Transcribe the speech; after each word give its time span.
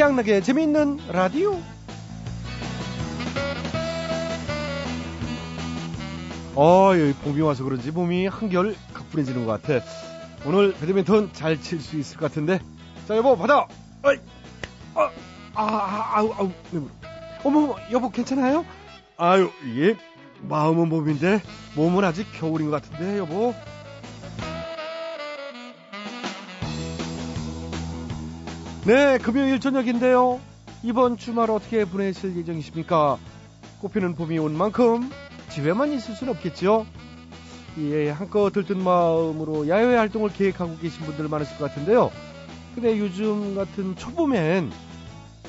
태양나게 0.00 0.40
재미있는 0.40 0.98
라디오. 1.12 1.60
어, 6.54 6.92
여기 6.94 7.12
봄이 7.12 7.42
와서 7.42 7.64
그런지 7.64 7.90
몸이 7.90 8.26
한결 8.26 8.74
가뿐해지는 8.94 9.44
것 9.44 9.60
같아. 9.60 9.84
오늘 10.46 10.72
배드민턴 10.72 11.30
잘 11.34 11.60
칠 11.60 11.82
수 11.82 11.98
있을 11.98 12.16
것 12.16 12.30
같은데. 12.30 12.60
자, 13.06 13.14
여보, 13.14 13.36
받아! 13.36 13.68
어이! 14.02 14.16
어, 14.94 15.02
아, 15.54 15.64
아, 15.64 16.16
아우, 16.16 16.32
아우, 16.32 16.50
네, 16.70 16.80
어머, 17.44 17.76
여보, 17.92 18.08
괜찮아요? 18.08 18.64
아유, 19.18 19.50
예. 19.76 19.98
마음은 20.40 20.88
봄인데, 20.88 21.42
몸은 21.76 22.04
아직 22.04 22.26
겨울인 22.32 22.70
것 22.70 22.82
같은데, 22.82 23.18
여보. 23.18 23.54
네, 28.86 29.18
금요일 29.18 29.60
저녁인데요. 29.60 30.40
이번 30.82 31.18
주말 31.18 31.50
어떻게 31.50 31.84
보내실 31.84 32.34
예정이십니까? 32.38 33.18
꽃피는 33.82 34.14
봄이 34.14 34.38
온 34.38 34.56
만큼 34.56 35.10
집에만 35.50 35.92
있을 35.92 36.14
수는 36.14 36.32
없겠죠. 36.32 36.86
예, 37.78 38.08
한껏 38.08 38.50
들뜬 38.50 38.82
마음으로 38.82 39.68
야외 39.68 39.96
활동을 39.96 40.30
계획하고 40.30 40.78
계신 40.78 41.04
분들 41.04 41.28
많으실 41.28 41.58
것 41.58 41.68
같은데요. 41.68 42.10
근데 42.74 42.98
요즘 42.98 43.54
같은 43.54 43.96
초봄엔 43.96 44.70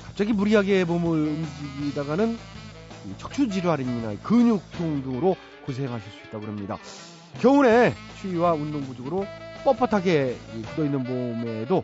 갑자기 0.05 0.33
무리하게 0.33 0.83
몸을 0.83 1.17
움직이다가는 1.29 2.37
척추 3.17 3.47
질환이나 3.47 4.13
근육통 4.23 5.03
등으로 5.03 5.37
고생하실 5.65 6.11
수 6.11 6.27
있다고 6.27 6.47
합니다. 6.47 6.77
겨울에 7.39 7.93
추위와 8.21 8.53
운동 8.53 8.81
부족으로 8.81 9.25
뻣뻣하게 9.63 10.35
굳어있는 10.67 11.03
몸에도 11.03 11.83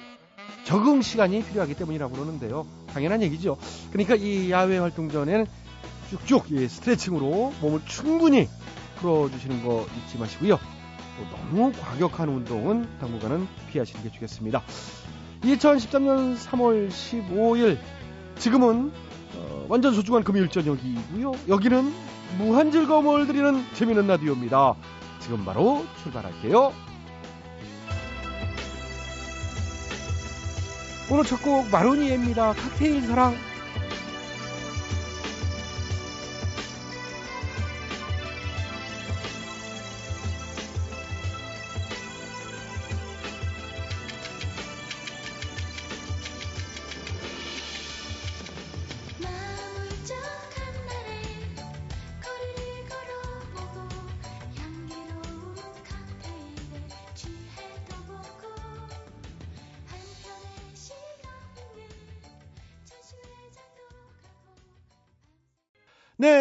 적응 0.63 1.01
시간이 1.01 1.43
필요하기 1.43 1.75
때문이라고 1.75 2.13
그러는데요. 2.13 2.65
당연한 2.93 3.21
얘기죠. 3.21 3.57
그러니까 3.91 4.15
이 4.15 4.51
야외 4.51 4.77
활동 4.77 5.09
전에는 5.09 5.45
쭉쭉 6.09 6.45
예, 6.51 6.67
스트레칭으로 6.67 7.53
몸을 7.61 7.81
충분히 7.85 8.47
풀어주시는 8.97 9.63
거 9.63 9.85
잊지 9.97 10.17
마시고요. 10.17 10.59
너무 11.31 11.71
과격한 11.71 12.29
운동은 12.29 12.87
당분간은 12.99 13.47
피하시는 13.71 14.03
게 14.03 14.11
좋겠습니다. 14.11 14.61
2013년 15.43 16.37
3월 16.37 16.89
15일 16.89 17.77
지금은 18.37 18.91
어, 19.35 19.65
완전 19.69 19.93
소중한 19.93 20.23
금요일 20.23 20.49
저녁이고요. 20.49 21.33
여기는 21.47 21.93
무한 22.37 22.71
즐거움을 22.71 23.27
드리는 23.27 23.63
재미있는 23.73 24.07
라디오입니다. 24.07 24.75
지금 25.19 25.45
바로 25.45 25.85
출발할게요. 26.03 26.71
오늘 31.09 31.23
첫곡 31.23 31.69
마로니에입니다. 31.71 32.53
칵테일 32.53 33.01
사랑. 33.07 33.33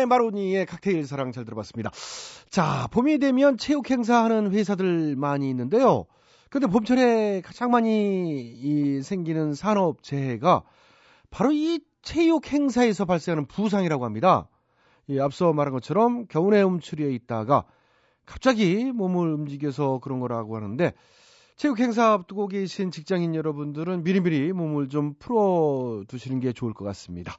네, 0.07 0.09
마로니의 0.09 0.67
칵테일 0.67 1.05
사랑 1.05 1.33
잘 1.33 1.45
들어봤습니다. 1.45 1.91
자, 2.49 2.87
봄이 2.93 3.19
되면 3.19 3.59
체육 3.59 3.91
행사하는 3.91 4.53
회사들 4.53 5.17
많이 5.17 5.51
있는데요. 5.51 6.07
근데 6.49 6.69
봄철에 6.69 7.43
가장 7.45 7.73
많이 7.73 9.03
생기는 9.03 9.53
산업 9.55 10.05
재해가 10.05 10.63
바로 11.31 11.51
이 11.51 11.81
체육 12.03 12.53
행사에서 12.53 13.05
발생하는 13.05 13.47
부상이라고 13.47 14.05
합니다. 14.05 14.49
예, 15.09 15.21
앞서 15.21 15.53
말한 15.53 15.73
것처럼 15.73 16.27
겨울에 16.29 16.63
움츠려 16.63 17.09
있다가 17.09 17.65
갑자기 18.25 18.93
몸을 18.93 19.33
움직여서 19.33 19.99
그런 19.99 20.21
거라고 20.21 20.55
하는데 20.55 20.93
체육 21.57 21.81
행사 21.81 22.13
앞두고 22.13 22.47
계신 22.47 22.93
직장인 22.93 23.35
여러분들은 23.35 24.05
미리미리 24.05 24.53
몸을 24.53 24.89
좀 24.89 25.15
풀어 25.19 26.05
두시는 26.07 26.39
게 26.39 26.53
좋을 26.53 26.75
것 26.75 26.85
같습니다. 26.85 27.37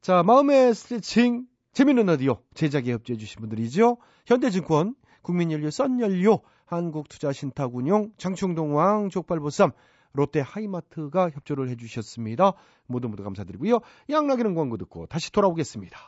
자, 0.00 0.22
마음의 0.22 0.74
스트레칭 0.74 1.46
재밌는 1.72 2.06
라디오 2.06 2.38
제작에 2.54 2.92
협조해 2.92 3.16
주신 3.16 3.40
분들이죠. 3.40 3.96
현대증권, 4.26 4.94
국민연료, 5.22 5.70
썬연료, 5.70 6.40
한국투자신탁운용, 6.66 8.12
장충동왕, 8.18 9.08
족발보쌈, 9.08 9.72
롯데 10.12 10.40
하이마트가 10.40 11.30
협조를 11.30 11.70
해주셨습니다. 11.70 12.52
모두 12.86 13.08
모두 13.08 13.22
감사드리고요. 13.22 13.80
양락이는 14.10 14.54
광고 14.54 14.76
듣고 14.76 15.06
다시 15.06 15.32
돌아오겠습니다. 15.32 15.98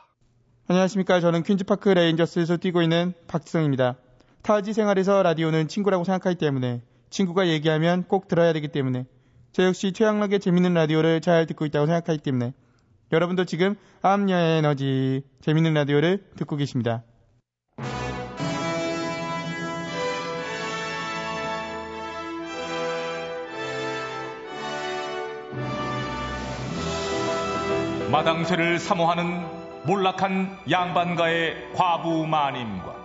안녕하십니까. 0.67 1.19
저는 1.19 1.41
퀸즈파크 1.43 1.89
레인저스에서 1.89 2.57
뛰고 2.57 2.83
있는 2.83 3.13
박지성입니다. 3.27 3.97
타지 4.43 4.73
생활에서 4.73 5.23
라디오는 5.23 5.67
친구라고 5.67 6.03
생각하기 6.03 6.37
때문에 6.37 6.83
친구가 7.09 7.47
얘기하면 7.47 8.03
꼭 8.03 8.27
들어야 8.27 8.53
되기 8.53 8.67
때문에 8.67 9.05
저 9.51 9.63
역시 9.63 9.93
최양락의 9.93 10.39
재밌는 10.39 10.75
라디오를 10.75 11.21
잘 11.21 11.47
듣고 11.47 11.65
있다고 11.65 11.87
생각하기 11.87 12.19
때문에 12.19 12.53
여러분도 13.11 13.45
지금 13.45 13.75
암녀 14.01 14.35
에너지 14.35 15.23
재밌는 15.41 15.73
라디오를 15.73 16.23
듣고 16.37 16.55
계십니다. 16.55 17.03
마당쇠를 28.11 28.79
사모하는 28.79 29.45
몰락한 29.85 30.57
양반가의 30.69 31.73
과부 31.73 32.25
마님과 32.25 32.95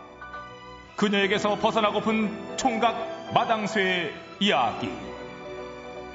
그녀에게서 0.97 1.56
벗어나고픈 1.56 2.56
총각 2.56 3.33
마당쇠의 3.34 4.12
이야기 4.39 4.91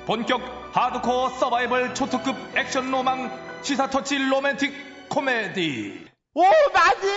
본격 0.06 0.42
하드코어 0.72 1.30
서바이벌 1.30 1.94
초특급 1.94 2.36
액션 2.56 2.90
로망 2.90 3.45
시사 3.66 3.90
터치 3.90 4.20
로맨틱 4.30 5.10
코미디. 5.10 6.08
오, 6.36 6.42
맞지? 6.72 7.08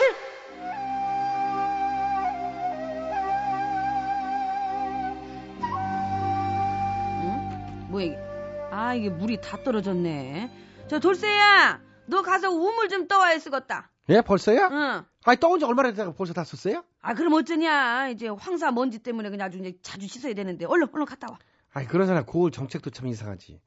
응? 7.22 7.88
뭐야, 7.90 8.04
이게. 8.04 8.16
아, 8.70 8.94
이게 8.94 9.10
물이 9.10 9.42
다 9.42 9.62
떨어졌네. 9.62 10.50
저 10.88 10.98
돌쇠야, 10.98 11.82
너 12.06 12.22
가서 12.22 12.50
우물 12.50 12.88
좀 12.88 13.06
떠와야 13.08 13.36
쓰겄다. 13.36 13.84
예, 14.08 14.22
벌써요? 14.22 14.68
응. 14.72 15.04
아니, 15.24 15.38
떠온 15.38 15.58
지 15.58 15.66
얼마나 15.66 15.90
됐다고 15.90 16.14
벌써 16.14 16.32
다 16.32 16.44
썼어요? 16.44 16.82
아, 17.02 17.12
그럼 17.12 17.34
어쩌냐. 17.34 18.08
이제 18.08 18.28
황사 18.28 18.70
먼지 18.72 19.00
때문에 19.00 19.28
그냥 19.28 19.48
아주 19.48 19.58
이제 19.58 19.76
자주 19.82 20.08
씻어야 20.08 20.32
되는데. 20.32 20.64
얼른, 20.64 20.88
얼른 20.94 21.04
갔다 21.04 21.26
와. 21.30 21.38
아니, 21.74 21.86
그러잖아. 21.86 22.24
고을 22.24 22.50
정책도 22.52 22.88
참 22.88 23.06
이상하지. 23.06 23.60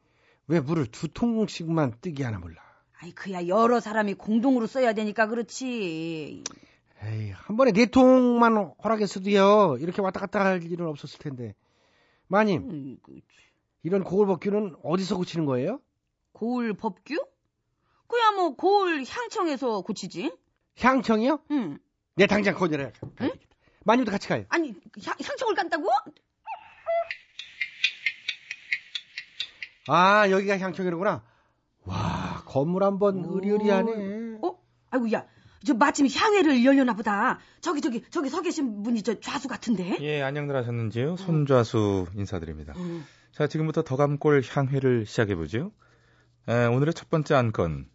왜 0.47 0.59
물을 0.59 0.87
두 0.87 1.07
통씩만 1.09 1.97
뜨게 2.01 2.23
하나 2.23 2.39
몰라. 2.39 2.70
아이, 3.03 3.11
그야 3.11 3.47
여러 3.47 3.79
사람이 3.79 4.13
공동으로 4.13 4.67
써야 4.67 4.93
되니까 4.93 5.25
그렇지. 5.25 6.43
에이, 7.03 7.31
한 7.31 7.57
번에 7.57 7.71
네 7.71 7.87
통만 7.87 8.73
허락했어도요. 8.83 9.77
이렇게 9.79 10.01
왔다 10.03 10.19
갔다 10.19 10.45
할 10.45 10.63
일은 10.63 10.85
없었을 10.85 11.17
텐데. 11.17 11.55
마님, 12.27 12.69
음, 12.69 12.97
그, 13.01 13.19
이런 13.81 14.03
고울 14.03 14.27
법규는 14.27 14.75
어디서 14.83 15.17
고치는 15.17 15.45
거예요? 15.47 15.81
고울 16.31 16.73
법규? 16.73 17.15
그야 18.07 18.31
뭐 18.35 18.55
고울 18.55 19.03
향청에서 19.03 19.81
고치지. 19.81 20.31
향청이요? 20.79 21.39
응. 21.51 21.79
네, 22.15 22.27
당장 22.27 22.53
가야 22.53 22.91
응? 23.21 23.31
마님도 23.83 24.11
같이 24.11 24.27
가요. 24.27 24.45
아니, 24.49 24.75
향, 25.03 25.15
향청을 25.25 25.55
간다고? 25.55 25.89
아, 29.87 30.29
여기가 30.29 30.59
향청이로구나. 30.59 31.30
와, 32.51 32.63
건물 32.63 32.83
한번 32.83 33.23
의리의리하네. 33.25 34.39
어? 34.41 34.57
아이고, 34.91 35.11
야. 35.13 35.25
저 35.63 35.75
마침 35.75 36.07
향회를 36.07 36.65
열려나 36.65 36.93
보다. 36.93 37.39
저기, 37.61 37.81
저기, 37.81 38.03
저기 38.09 38.29
서 38.29 38.41
계신 38.41 38.81
분이 38.81 39.03
저 39.03 39.19
좌수 39.19 39.47
같은데? 39.47 39.95
예, 40.01 40.21
안녕들 40.21 40.55
하셨는지요? 40.55 41.17
손좌수 41.17 42.07
인사드립니다. 42.15 42.73
음. 42.77 43.05
자, 43.31 43.47
지금부터 43.47 43.83
더감골 43.83 44.41
향회를 44.49 45.05
시작해 45.05 45.35
보죠. 45.35 45.71
에, 46.47 46.65
오늘의 46.65 46.95
첫 46.95 47.09
번째 47.09 47.35
안건. 47.35 47.87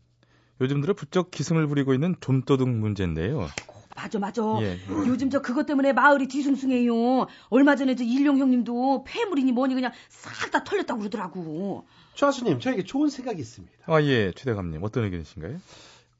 요즘 0.61 0.81
들어 0.81 0.95
부쩍 0.95 1.31
기승을 1.31 1.67
부리고 1.67 1.93
있는 1.93 2.15
좀도둑 2.21 2.69
문제인데요. 2.69 3.49
맞아, 3.97 4.19
맞아. 4.19 4.43
예. 4.61 4.79
요즘 4.89 5.31
저 5.31 5.41
그것 5.43 5.67
때문에 5.67 5.93
마을이 5.93 6.29
뒤숭숭해요. 6.29 7.27
얼마 7.49 7.75
전에 7.77 7.95
저 7.97 8.05
일용 8.05 8.39
형님도 8.39 9.05
폐물이니 9.05 9.53
뭐니 9.53 9.75
그냥 9.75 9.93
싹 10.09 10.51
다 10.51 10.63
털렸다고 10.63 11.01
그러더라고. 11.01 11.87
좌수님, 12.15 12.61
저에게 12.61 12.85
좋은 12.85 13.09
생각이 13.09 13.41
있습니다. 13.41 13.75
아, 13.87 14.01
예, 14.03 14.31
최대감님. 14.33 14.83
어떤 14.85 15.05
의견이신가요? 15.05 15.59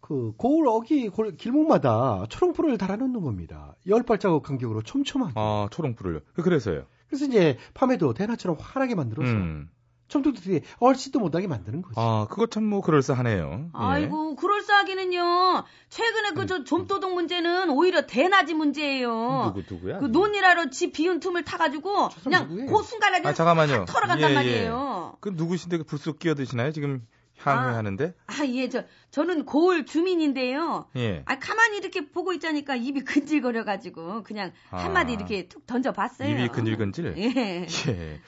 그 0.01 0.33
고을 0.37 0.67
어기 0.69 1.09
골- 1.09 1.37
길목마다 1.37 2.27
초롱불을 2.29 2.79
달아놓는 2.79 3.21
겁니다. 3.23 3.75
열 3.89 4.03
발자국 4.03 4.43
간격으로 4.43 4.83
촘촘하게. 4.83 5.33
아, 5.37 5.69
초롱불을. 5.71 6.23
그래서요. 6.35 6.87
그래서 7.09 7.25
이제 7.27 7.57
밤에도 7.75 8.15
대낮처럼 8.15 8.57
환하게 8.61 8.95
만들어서 8.95 9.31
음. 9.33 9.69
청중들이 10.09 10.61
얼씬도 10.79 11.19
못하게 11.19 11.47
만드는 11.49 11.83
거지. 11.83 11.95
아, 11.97 12.27
그것 12.31 12.51
참 12.51 12.65
뭐 12.67 12.81
그럴싸하네요. 12.81 13.51
예. 13.67 13.69
아이고, 13.73 14.37
그럴싸하기는요. 14.37 15.65
최근에 15.89 16.31
그저 16.33 16.65
좀도둑 16.65 17.15
문제는 17.15 17.71
오히려 17.71 18.07
대낮이 18.07 18.55
문제예요. 18.55 19.53
누구 19.55 19.75
누구야? 19.75 19.99
그 19.99 20.07
논일하러 20.07 20.71
집 20.71 20.93
비운 20.93 21.21
틈을 21.21 21.45
타가지고 21.45 22.09
그냥 22.25 22.49
누구예요? 22.49 22.71
그 22.73 22.83
순간에 22.83 23.21
아, 23.25 23.33
잠깐만요. 23.33 23.85
탁 23.85 23.87
털어간단 23.87 24.31
예, 24.31 24.35
말이에요. 24.35 25.17
그 25.21 25.31
누구신데 25.35 25.79
그 25.79 25.85
불쑥 25.85 26.19
끼어드시나요? 26.19 26.73
지금 26.73 27.07
향회하는데? 27.39 28.15
아, 28.27 28.47
예, 28.47 28.69
저, 28.69 28.85
저는 29.11 29.45
고을 29.45 29.85
주민인데요. 29.85 30.87
예. 30.97 31.23
아, 31.27 31.39
가만히 31.39 31.77
이렇게 31.79 32.09
보고 32.09 32.33
있자니까 32.33 32.77
입이 32.77 33.03
근질거려가지고 33.05 34.23
그냥 34.23 34.53
아. 34.71 34.79
한마디 34.79 35.13
이렇게 35.13 35.47
툭 35.49 35.67
던져봤어요. 35.67 36.31
입이 36.31 36.49
근질근질. 36.49 37.15
예. 37.19 37.67
예. 37.89 38.21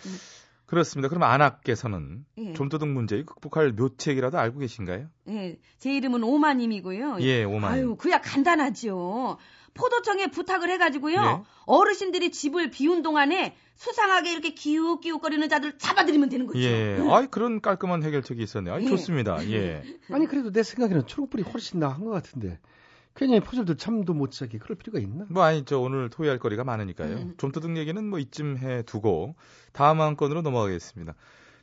그렇습니다. 0.68 1.08
그럼 1.08 1.22
안학께서는 1.22 2.26
예. 2.36 2.52
좀도둑 2.52 2.90
문제 2.90 3.22
극복할 3.24 3.72
묘책이라도 3.72 4.38
알고 4.38 4.58
계신가요? 4.58 5.08
예. 5.30 5.58
제 5.78 5.96
이름은 5.96 6.22
오마님이고요. 6.22 7.18
예, 7.20 7.42
오마님. 7.44 7.64
아유, 7.66 7.96
그야 7.96 8.20
간단하죠. 8.20 9.38
포도청에 9.72 10.26
부탁을 10.26 10.68
해가지고요. 10.70 11.22
네. 11.22 11.42
어르신들이 11.64 12.32
집을 12.32 12.70
비운 12.70 13.02
동안에 13.02 13.56
수상하게 13.76 14.32
이렇게 14.32 14.50
기웃기웃거리는 14.50 15.48
자들 15.48 15.78
잡아들이면 15.78 16.28
되는 16.28 16.46
거죠. 16.46 16.58
예. 16.58 16.98
아이, 17.10 17.28
그런 17.28 17.62
깔끔한 17.62 18.02
해결책이 18.02 18.42
있었네요. 18.42 18.74
아이, 18.74 18.84
예. 18.84 18.88
좋습니다. 18.88 19.42
예. 19.50 19.82
아니 20.12 20.26
그래도 20.26 20.52
내 20.52 20.62
생각에는 20.62 21.06
초록불이 21.06 21.44
훨씬 21.44 21.80
나은 21.80 22.04
것 22.04 22.10
같은데 22.10 22.58
괜히 23.18 23.40
포졸들 23.40 23.76
잠도 23.76 24.14
못 24.14 24.30
자게 24.30 24.58
그럴 24.58 24.76
필요가 24.78 25.00
있나? 25.00 25.26
뭐 25.28 25.42
아니 25.42 25.64
저 25.64 25.78
오늘 25.78 26.08
토의할 26.08 26.38
거리가 26.38 26.62
많으니까요. 26.64 27.16
음. 27.16 27.34
좀도둑 27.36 27.76
얘기는 27.76 28.02
뭐 28.08 28.18
이쯤 28.20 28.58
해 28.58 28.82
두고 28.82 29.34
다음 29.72 30.00
한 30.00 30.16
건으로 30.16 30.40
넘어가겠습니다. 30.42 31.14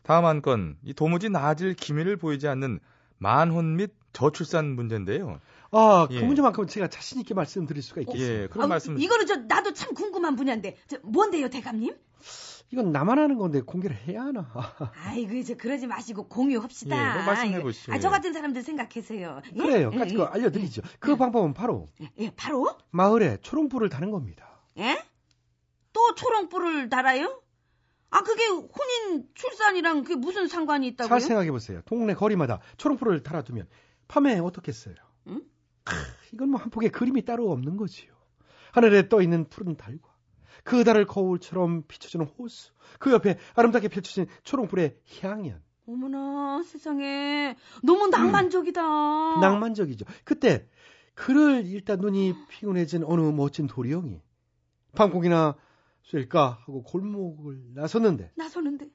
다음 0.04 0.26
한 0.26 0.42
건 0.42 0.78
이 0.84 0.94
도무지 0.94 1.30
나아질 1.30 1.74
기미를 1.76 2.18
보이지 2.18 2.48
않는 2.50 2.80
만혼 3.18 3.78
및 3.78 3.92
저출산 4.12 4.76
문제인데요. 4.76 5.40
아, 5.72 6.08
그 6.10 6.16
예. 6.16 6.22
문제만큼은 6.22 6.68
제가 6.68 6.88
자신 6.88 7.20
있게 7.22 7.34
말씀드릴 7.34 7.82
수가 7.82 8.02
있겠어요. 8.02 8.22
예, 8.44 8.48
그런 8.48 8.64
아우, 8.64 8.68
말씀. 8.70 9.00
이거는 9.00 9.26
저 9.26 9.36
나도 9.38 9.74
참 9.74 9.94
궁금한 9.94 10.36
분야인데 10.36 10.78
저, 10.88 10.98
뭔데요, 11.04 11.50
대감님? 11.50 11.96
이건 12.76 12.92
나만 12.92 13.18
하는 13.18 13.38
건데 13.38 13.62
공개를 13.62 13.96
해야 13.96 14.24
하나? 14.26 14.52
아이고 15.06 15.34
이제 15.36 15.56
그러지 15.56 15.88
마시고 15.88 16.28
공유합시다. 16.28 16.94
예, 16.94 17.14
뭐 17.16 17.24
말씀해 17.24 17.52
이거, 17.52 17.62
보시죠. 17.64 17.94
아, 17.94 18.00
저 18.00 18.10
같은 18.10 18.34
사람들 18.34 18.62
생각해서요. 18.64 19.42
예? 19.56 19.58
그래요. 19.58 19.92
예, 19.94 19.98
같이 19.98 20.14
예. 20.14 20.18
그 20.18 20.24
알려드리죠. 20.24 20.82
그 21.00 21.16
방법은 21.16 21.54
바로 21.54 21.90
예, 22.02 22.12
예, 22.18 22.32
바로? 22.36 22.76
마을에 22.92 23.38
초롱불을 23.42 23.88
다는 23.88 24.12
겁니다. 24.12 24.60
예? 24.78 25.02
또 25.94 26.16
초롱불을 26.16 26.90
달아요? 26.90 27.42
아 28.10 28.22
그게 28.24 28.46
혼인 28.48 29.26
출산이랑 29.34 30.04
그게 30.04 30.16
무슨 30.16 30.50
상관이 30.50 30.86
있다고요? 30.88 31.08
잘 31.08 31.22
생각해 31.22 31.52
보세요. 31.52 31.82
동네 31.86 32.14
거리마다 32.14 32.60
초롱불을 32.76 33.24
달아두면 33.24 33.68
밤에 34.10 34.38
어떻겠어요? 34.40 34.96
응? 35.28 35.42
크, 35.86 35.96
이건 36.34 36.50
뭐 36.50 36.60
한 36.60 36.70
폭의 36.72 36.90
그림이 36.90 37.24
따로 37.24 37.52
없는 37.52 37.78
거지요. 37.78 38.12
하늘에 38.74 39.08
떠 39.08 39.22
있는 39.22 39.48
푸른 39.50 39.78
달과 39.78 40.10
그 40.66 40.84
달을 40.84 41.06
거울처럼 41.06 41.84
비춰주는 41.88 42.26
호수, 42.26 42.74
그 43.00 43.12
옆에 43.12 43.38
아름답게 43.54 43.88
펼쳐진 43.88 44.26
초롱불의 44.44 44.98
향연, 45.22 45.62
어머나 45.88 46.64
세상에 46.64 47.56
너무 47.84 48.08
낭만적이다. 48.08 48.82
낭만적이죠. 48.82 50.06
그때 50.24 50.68
그를 51.14 51.66
읽다 51.68 51.98
눈이 51.98 52.34
피곤해진 52.50 53.04
어느 53.06 53.22
멋진 53.22 53.68
도리형이 53.68 54.22
방콕이나 54.96 55.56
쏠까 56.02 56.58
하고 56.62 56.82
골목을 56.84 57.74
나섰는데 57.76 58.32
나서는데 58.36 58.90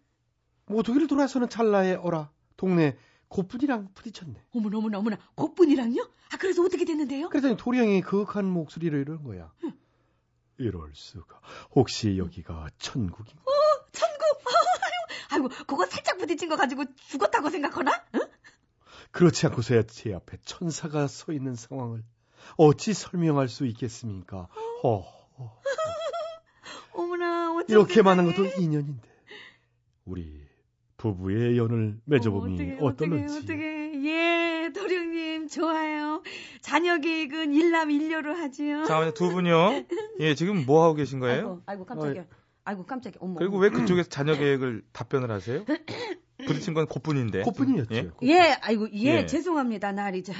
모두기를 0.66 1.06
돌아서는 1.06 1.48
찰나에 1.48 1.94
어라 1.94 2.30
동네 2.56 2.96
고뿐이랑 3.28 3.90
부딪혔네. 3.94 4.42
어머나 4.50 4.78
어머나 4.78 4.98
어머나 4.98 5.18
god분이랑요? 5.36 6.02
아 6.32 6.36
그래서 6.36 6.64
어떻게 6.64 6.84
됐는데요? 6.84 7.28
그랬더니 7.28 7.56
도리 7.56 7.78
형이 7.78 8.00
그윽한 8.02 8.44
목소리로 8.44 8.98
이러는 8.98 9.22
거야. 9.22 9.52
이럴 10.60 10.90
수가. 10.94 11.40
혹시 11.74 12.18
여기가 12.18 12.68
천국인가? 12.78 13.42
천국. 13.92 14.20
아이고 15.30 15.48
그거 15.66 15.86
살짝 15.86 16.18
부딪힌 16.18 16.48
거 16.48 16.56
가지고 16.56 16.84
죽었다고 17.08 17.50
생각하나? 17.50 18.04
응? 18.14 18.20
그렇지 19.10 19.46
않고서야 19.46 19.84
제 19.84 20.12
앞에 20.14 20.36
천사가 20.44 21.06
서 21.06 21.32
있는 21.32 21.54
상황을 21.54 22.02
어찌 22.56 22.92
설명할 22.94 23.48
수 23.48 23.66
있겠습니까? 23.66 24.48
허, 24.82 24.98
허. 25.38 25.60
어머나 26.94 27.54
어쩜 27.54 27.66
이렇게 27.68 28.02
많은. 28.02 28.26
것도 28.26 28.44
인연인데 28.60 29.08
우리 30.04 30.44
부부의 30.96 31.56
연을 31.56 31.98
맺어보니 32.04 32.78
어, 32.80 32.86
어떨런지. 32.86 33.38
어떻게 33.38 33.92
예 34.04 34.70
도령님 34.74 35.48
좋아요. 35.48 36.22
자녀 36.70 36.98
계획은 36.98 37.52
일남일녀로 37.52 38.32
하지요. 38.34 38.84
잠깐만요, 38.84 39.12
두 39.14 39.28
분요. 39.30 39.84
예, 40.20 40.34
지금 40.36 40.64
뭐 40.66 40.84
하고 40.84 40.94
계신 40.94 41.18
거예요? 41.18 41.62
아이고, 41.66 41.84
아이고 41.84 41.84
깜짝이야. 41.86 42.24
아이고 42.64 42.86
깜짝이야. 42.86 43.18
어머. 43.20 43.34
그리고 43.34 43.58
왜 43.58 43.70
그쪽에서 43.70 44.08
자녀 44.08 44.34
계획을 44.36 44.84
답변을 44.92 45.30
하세요? 45.32 45.64
부딪힌 46.46 46.74
건 46.74 46.86
고뿐인데. 46.86 47.42
고뿐이었죠. 47.42 47.94
예? 47.94 48.10
예, 48.22 48.56
아이고 48.62 48.88
예, 48.92 49.18
예. 49.18 49.26
죄송합니다 49.26 49.90
날이 49.92 50.22
저. 50.22 50.32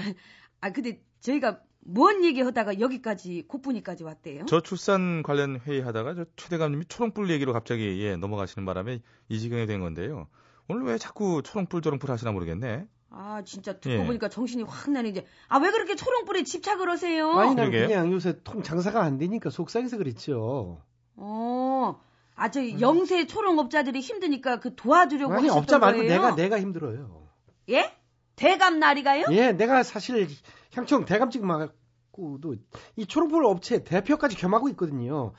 아 0.61 0.71
근데 0.71 1.03
저희가 1.21 1.61
뭔 1.81 2.23
얘기 2.25 2.41
하다가 2.43 2.79
여기까지 2.79 3.44
고분이까지 3.49 4.05
왔대요. 4.05 4.44
저 4.47 4.61
출산 4.61 5.23
관련 5.25 5.59
회의하다가 5.59 6.15
저 6.15 6.25
최 6.37 6.49
대감님이 6.50 6.85
초롱불 6.87 7.29
얘기로 7.31 7.53
갑자기 7.53 8.00
예, 8.03 8.15
넘어가시는 8.17 8.65
바람에 8.67 9.00
이 9.29 9.38
지경이 9.41 9.67
된 9.67 9.81
건데요. 9.81 10.29
오늘 10.69 10.85
왜 10.85 10.97
자꾸 10.99 11.43
초롱불 11.43 11.82
저롱불 11.82 12.09
하시나 12.09 12.31
모르겠네. 12.31 12.87
아 13.12 13.42
진짜 13.44 13.72
듣고 13.72 13.90
예. 13.90 14.06
보니까 14.06 14.28
정신이 14.28 14.62
확 14.62 14.90
나네 14.90 15.08
이제. 15.08 15.26
아 15.48 15.58
왜 15.58 15.70
그렇게 15.70 15.96
초롱불에 15.96 16.44
집착을 16.44 16.88
하세요? 16.88 17.30
아니 17.32 17.54
난 17.54 17.70
그러게요. 17.70 17.88
그냥 17.88 18.12
요새 18.12 18.40
통 18.44 18.62
장사가 18.62 19.02
안 19.02 19.18
되니까 19.18 19.50
속상해서 19.50 19.96
그랬죠. 19.96 20.80
어. 21.16 22.00
아, 22.36 22.50
저 22.50 22.60
영세 22.81 23.26
초롱업자들이 23.26 24.00
힘드니까 24.00 24.60
그 24.60 24.74
도와주려고 24.74 25.34
아니 25.34 25.50
업자 25.50 25.79
말고 25.79 25.98
거예요? 25.98 26.10
내가 26.10 26.34
내가 26.34 26.58
힘들어요. 26.58 27.29
예? 27.69 27.94
대감 28.36 28.79
날이가요? 28.79 29.26
예, 29.32 29.52
내가 29.52 29.82
사실 29.82 30.26
향청 30.72 31.05
대감직 31.05 31.44
맡고도 31.44 32.55
이 32.96 33.05
초록불 33.06 33.44
업체 33.44 33.84
대표까지 33.84 34.36
겸하고 34.36 34.70
있거든요. 34.70 35.34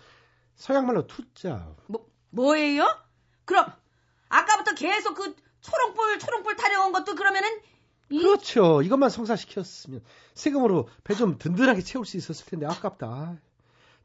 서양말로 0.56 1.08
투자. 1.08 1.74
뭐 1.88 2.06
뭐예요? 2.30 2.86
그럼 3.46 3.66
아까부터 4.30 4.76
계속 4.76 5.16
그 5.16 5.36
초롱불 5.62 6.20
초롱불 6.20 6.56
타령한 6.56 6.92
것도 6.92 7.16
그러면은 7.16 7.50
이 8.10 8.20
그렇죠. 8.20 8.82
이것만 8.82 9.10
성사시켰으면 9.10 10.04
세금으로 10.34 10.90
배 11.04 11.16
좀 11.16 11.38
든든하게 11.38 11.82
채울 11.82 12.06
수 12.06 12.18
있었을 12.18 12.46
텐데 12.46 12.66
아깝다. 12.66 13.08
아, 13.08 13.38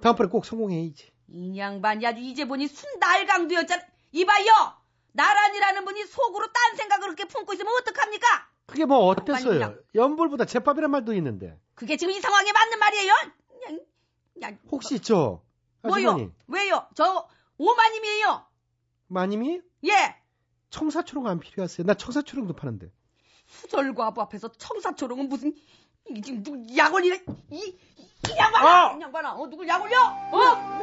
다음번에 0.01 0.29
꼭 0.31 0.45
성공해야지. 0.45 1.11
이 1.29 1.59
양반이 1.59 2.07
아주 2.07 2.21
이제 2.21 2.45
보니 2.47 2.69
순날강도였잖아. 2.69 3.83
이봐요. 4.13 4.47
나란이라는 5.13 5.85
분이 5.85 6.05
속으로 6.07 6.47
딴 6.53 6.77
생각을 6.77 7.07
그렇게 7.07 7.25
품고 7.25 7.53
있으면 7.55 7.73
어떡합니까? 7.81 8.27
그게 8.67 8.85
뭐 8.85 8.99
어땠어요? 9.07 9.61
양반이랑. 9.61 9.79
연불보다 9.95 10.45
제밥이란 10.45 10.91
말도 10.91 11.15
있는데. 11.15 11.59
그게 11.75 11.97
지금 11.97 12.13
이 12.15 12.21
상황에 12.21 12.53
맞는 12.53 12.79
말이에요? 12.79 13.13
그냥, 13.49 13.81
그냥 14.35 14.59
혹시 14.71 15.01
저 15.01 15.43
아주머니 15.83 16.31
뭐요? 16.47 16.63
왜요? 16.63 16.87
저 16.95 17.27
오마님이에요. 17.59 18.45
마님이 19.09 19.63
예. 19.85 20.17
청사초롱 20.71 21.27
안 21.27 21.41
필요하세요? 21.41 21.87
나 21.87 21.95
청사초롱도 21.95 22.55
파는데. 22.55 22.91
수절과부 23.47 24.21
앞에서 24.23 24.49
청사초롱은 24.49 25.29
무슨 25.29 25.55
이게 26.09 26.21
지금 26.21 26.43
누구 26.43 26.77
약 26.77 26.93
올리래? 26.93 27.21
이, 27.51 27.57
이, 27.57 27.77
이 28.29 28.37
양반아! 28.37 28.97
이 28.97 29.01
양반아! 29.01 29.35
어, 29.35 29.49
누굴 29.49 29.69
약 29.69 29.83
올려? 29.83 29.97
어? 30.33 30.77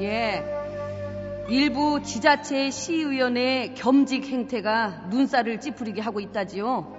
예. 0.00 0.44
일부 1.48 2.02
지자체 2.02 2.70
시의원의 2.70 3.74
겸직 3.74 4.26
행태가 4.26 5.06
눈살을 5.10 5.60
찌푸리게 5.60 6.00
하고 6.00 6.20
있다지요. 6.20 6.92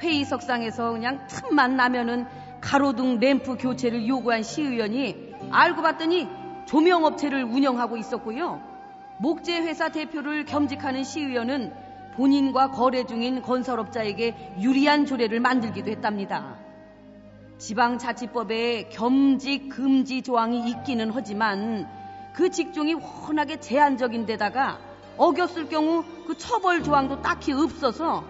회의석상에서 0.00 0.92
그냥 0.92 1.26
틈만 1.26 1.76
나면은 1.76 2.26
가로등 2.60 3.18
램프 3.18 3.56
교체를 3.56 4.06
요구한 4.06 4.42
시의원이 4.42 5.21
알고 5.52 5.82
봤더니 5.82 6.28
조명업체를 6.66 7.44
운영하고 7.44 7.96
있었고요. 7.96 8.60
목재 9.18 9.58
회사 9.58 9.90
대표를 9.90 10.46
겸직하는 10.46 11.04
시의원은 11.04 11.72
본인과 12.16 12.70
거래 12.70 13.04
중인 13.04 13.42
건설업자에게 13.42 14.54
유리한 14.60 15.06
조례를 15.06 15.40
만들기도 15.40 15.90
했답니다. 15.90 16.56
지방자치법에 17.58 18.88
겸직 18.90 19.68
금지 19.68 20.22
조항이 20.22 20.68
있기는 20.68 21.10
하지만 21.14 21.88
그 22.32 22.50
직종이 22.50 22.94
워낙에 22.94 23.60
제한적인 23.60 24.26
데다가 24.26 24.78
어겼을 25.16 25.68
경우 25.68 26.02
그 26.26 26.36
처벌 26.36 26.82
조항도 26.82 27.22
딱히 27.22 27.52
없어서 27.52 28.24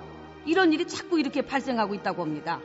이런 0.44 0.72
일이 0.72 0.86
자꾸 0.86 1.18
이렇게 1.18 1.42
발생하고 1.42 1.94
있다고 1.94 2.22
합니다. 2.22 2.60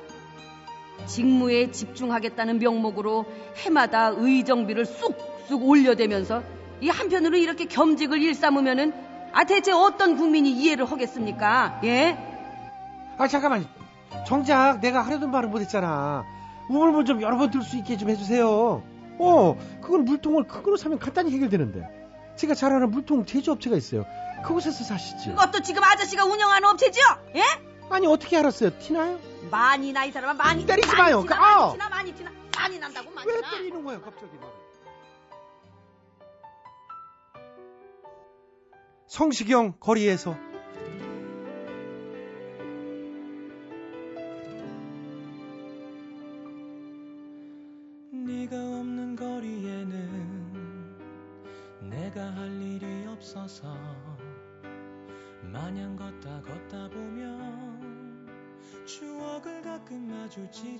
직무에 1.05 1.71
집중하겠다는 1.71 2.59
명목으로 2.59 3.25
해마다 3.57 4.07
의정비를 4.15 4.85
쑥쑥 4.85 5.63
올려대면서 5.63 6.43
이 6.81 6.89
한편으로 6.89 7.37
이렇게 7.37 7.65
겸직을 7.65 8.21
일삼으면은 8.21 8.93
아 9.33 9.43
대체 9.43 9.71
어떤 9.71 10.17
국민이 10.17 10.51
이해를 10.51 10.85
하겠습니까? 10.85 11.79
예? 11.83 12.17
아 13.17 13.27
잠깐만 13.27 13.65
정작 14.25 14.79
내가 14.81 15.01
하려던 15.01 15.31
말을 15.31 15.49
못했잖아 15.49 16.23
우물물 16.69 17.05
좀 17.05 17.21
여러 17.21 17.37
번 17.37 17.49
들 17.49 17.61
수 17.63 17.77
있게 17.77 17.97
좀 17.97 18.09
해주세요 18.09 18.83
어 19.19 19.57
그건 19.81 20.05
물통을 20.05 20.43
큰 20.43 20.63
거로 20.63 20.77
사면 20.77 20.99
간단히 20.99 21.31
해결되는데 21.31 21.87
제가 22.35 22.53
잘 22.53 22.71
아는 22.73 22.91
물통 22.91 23.25
제조업체가 23.25 23.75
있어요 23.77 24.05
그곳에서 24.43 24.83
사시지 24.83 25.29
그것도 25.29 25.61
지금 25.61 25.83
아저씨가 25.83 26.25
운영하는 26.25 26.69
업체죠? 26.69 26.99
예? 27.35 27.41
아니 27.89 28.05
어떻게 28.05 28.37
알았어요 28.37 28.77
티나요? 28.79 29.17
많이 29.49 29.91
나 29.93 30.05
이 30.05 30.11
사람아 30.11 30.33
많이 30.33 30.65
때리지 30.65 30.87
많이 30.87 31.01
마요. 31.01 31.21
티나, 31.21 31.35
아! 31.37 31.59
많이 31.59 31.73
티나 31.73 31.89
많이 31.89 32.13
티나 32.13 32.31
많이 32.57 32.79
난다고 32.79 33.11
많이 33.11 33.27
왜 33.31 33.41
나. 33.41 33.51
때리는 33.51 33.83
거예요 33.83 34.01
갑자기 34.01 34.35
나를. 34.35 34.53
성시경 39.07 39.73
거리에서 39.79 40.35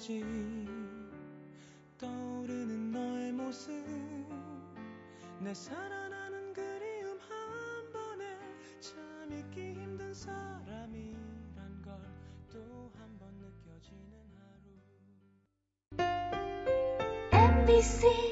마주치지 0.08 0.24
떠오르는 1.98 2.92
너의 2.92 3.34
모습. 3.34 3.74
내 5.42 5.54
살아나는 5.54 6.54
그리움 6.54 7.20
한 7.20 7.92
번에 7.92 8.26
참 8.80 8.96
잊기 9.32 9.74
힘든 9.74 10.14
사람이란 10.14 11.82
걸 11.84 11.92
또 12.50 12.58
한 12.98 13.18
번 13.20 13.28
느껴지는 13.40 14.14
하루. 14.40 16.08
MBC 17.32 18.27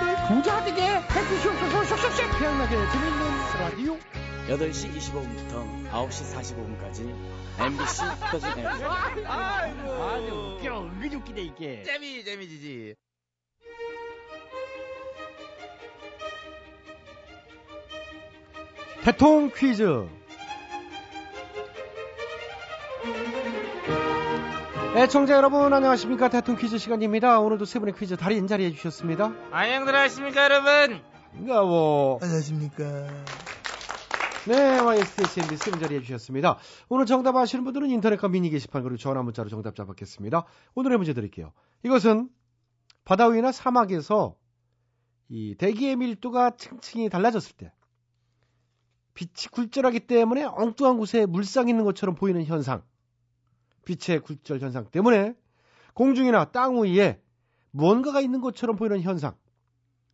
사람들 0.00 0.16
부자 0.28 0.64
되게 0.64 0.82
해주시옵소서 0.82 1.84
쏙쏙쏙 1.84 2.38
태양나게 2.38 2.70
재밌는 2.70 3.20
라디오. 3.60 3.98
8시 4.48 4.96
25분부터 4.96 5.90
9시 5.90 6.34
45분까지 6.34 7.14
MBC 7.60 8.02
표준 8.32 8.50
FM 8.50 9.26
아주 9.26 10.56
웃겨. 10.58 10.80
은근히 10.84 11.16
웃기네 11.16 11.42
이게. 11.42 11.82
재미 11.82 12.24
재미지지. 12.24 12.94
대통 19.04 19.50
퀴즈 19.54 20.06
애청자 24.96 25.34
여러분 25.34 25.72
안녕하십니까? 25.72 26.28
대통 26.28 26.56
퀴즈 26.56 26.76
시간입니다. 26.76 27.38
오늘도 27.38 27.64
세 27.64 27.78
분의 27.78 27.94
퀴즈 27.94 28.16
달인 28.16 28.48
자리해 28.48 28.72
주셨습니다. 28.72 29.32
안녕들 29.52 29.94
하십니까 29.94 30.44
여러분? 30.44 31.00
반가워. 31.32 32.18
안녕하십니까. 32.20 33.06
네 34.48 34.78
YSTSMB 34.80 35.56
세분 35.58 35.80
자리해 35.80 36.02
주셨습니다. 36.02 36.58
오늘 36.88 37.06
정답 37.06 37.36
아시는 37.36 37.62
분들은 37.64 37.88
인터넷과 37.88 38.28
미니 38.28 38.50
게시판 38.50 38.82
그리고 38.82 38.96
전화 38.96 39.22
문자로 39.22 39.48
정답 39.48 39.76
잡았겠습니다. 39.76 40.44
오늘의 40.74 40.98
문제 40.98 41.14
드릴게요. 41.14 41.52
이것은 41.84 42.28
바다 43.04 43.26
위나 43.28 43.52
사막에서 43.52 44.34
이 45.28 45.54
대기의 45.54 45.94
밀도가 45.96 46.56
층층이 46.56 47.10
달라졌을 47.10 47.54
때 47.56 47.72
빛이 49.14 49.50
굴절하기 49.52 50.00
때문에 50.00 50.44
엉뚱한 50.44 50.98
곳에 50.98 51.26
물상이 51.26 51.70
있는 51.70 51.84
것처럼 51.84 52.16
보이는 52.16 52.44
현상. 52.44 52.82
빛의 53.84 54.20
굴절 54.20 54.60
현상 54.60 54.86
때문에 54.90 55.34
공중이나 55.94 56.46
땅 56.52 56.80
위에 56.80 57.20
무언가가 57.70 58.20
있는 58.20 58.40
것처럼 58.40 58.76
보이는 58.76 59.00
현상. 59.00 59.36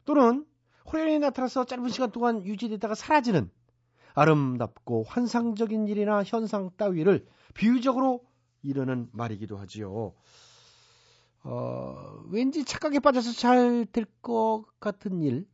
또는 0.04 0.46
호련히 0.92 1.18
나타나서 1.18 1.64
짧은 1.64 1.88
시간 1.88 2.10
동안 2.12 2.44
유지되다가 2.44 2.94
사라지는 2.94 3.50
아름답고 4.14 5.04
환상적인 5.04 5.88
일이나 5.88 6.22
현상 6.24 6.70
따위를 6.76 7.26
비유적으로 7.54 8.24
이르는 8.62 9.08
말이기도 9.12 9.56
하지요. 9.58 10.14
어, 11.44 12.24
왠지 12.30 12.64
착각에 12.64 12.98
빠져서 13.00 13.32
잘 13.32 13.86
될 13.92 14.06
것 14.22 14.64
같은 14.80 15.22
일. 15.22 15.46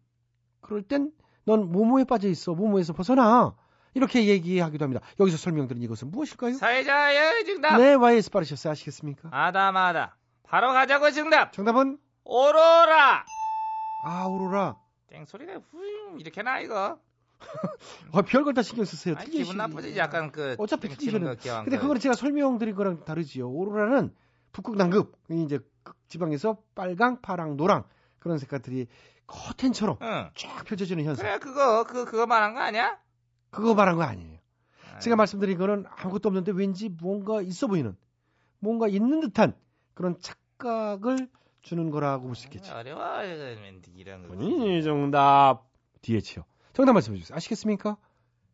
그럴 0.61 0.83
땐 0.83 1.13
넌 1.45 1.71
모모에 1.73 2.05
빠져 2.05 2.29
있어. 2.29 2.55
모모에서 2.55 2.93
벗어나. 2.93 3.57
이렇게 3.95 4.27
얘기하기도 4.27 4.85
합니다. 4.85 5.05
여기서 5.21 5.37
설명드린 5.37 5.83
이것은 5.83 6.11
무엇일까요? 6.11 6.55
사회자의 6.55 7.45
정답 7.45 7.77
네, 7.79 7.95
YS 7.95 8.31
빠르셨어요. 8.31 8.73
아시겠습니까? 8.73 9.29
아다마다 9.33 10.17
바로 10.43 10.73
가자고 10.73 11.11
정답 11.11 11.53
정답은 11.53 11.99
오로라 12.25 13.27
아, 13.99 14.25
오로라. 14.25 14.77
땡소리가 15.09 15.55
후 15.71 16.19
이렇게 16.19 16.43
나 16.43 16.59
이거 16.61 16.99
아, 18.13 18.23
별걸 18.23 18.55
다 18.55 18.63
신경 18.63 18.85
쓰세요. 18.85 19.15
아니, 19.19 19.31
기분 19.31 19.57
나쁘지 19.57 19.97
약간 19.97 20.31
그 20.33 20.57
어차피 20.59 20.89
기왕 20.89 21.21
근데 21.65 21.77
그- 21.77 21.83
그거는 21.83 22.01
제가 22.01 22.15
설명드린 22.15 22.75
거랑 22.75 23.05
다르지요. 23.05 23.51
오로라는 23.51 24.15
북극 24.53 24.77
남극 24.77 25.19
이제 25.31 25.59
지방에서 26.09 26.59
빨강, 26.75 27.21
파랑, 27.21 27.57
노랑 27.57 27.85
그런 28.21 28.39
색깔들이 28.39 28.87
커튼처럼 29.27 29.99
응 30.03 30.31
쫙 30.37 30.65
펼쳐지는 30.65 31.05
현상. 31.05 31.25
그래 31.27 31.39
그거 31.39 31.85
그 31.85 32.05
그거 32.05 32.27
말한 32.27 32.55
거 32.55 32.61
아니야 32.61 32.99
그거 33.53 33.75
말한 33.75 33.97
거 33.97 34.03
아니에요. 34.03 34.39
제가 35.01 35.15
아이, 35.15 35.17
말씀드린 35.17 35.59
거는 35.59 35.85
아무것도 35.89 36.29
없는데 36.29 36.53
왠지 36.53 36.89
뭔가 36.89 37.41
있어 37.43 37.67
보이는 37.67 37.97
뭔가 38.59 38.89
있는 38.89 39.21
듯한 39.21 39.55
그런 39.95 40.19
착각을 40.19 41.29
주는 41.61 41.91
거라고 41.91 42.25
볼 42.27 42.35
수 42.35 42.47
있겠죠. 42.47 42.75
어려워 42.75 43.23
이런 43.95 44.23
거 44.23 44.29
본인이 44.29 44.83
정답 44.83 45.65
뒤에 46.01 46.21
치요. 46.21 46.45
정답 46.73 46.95
말씀해 46.95 47.19
주세요. 47.19 47.37
아시겠습니까? 47.37 47.97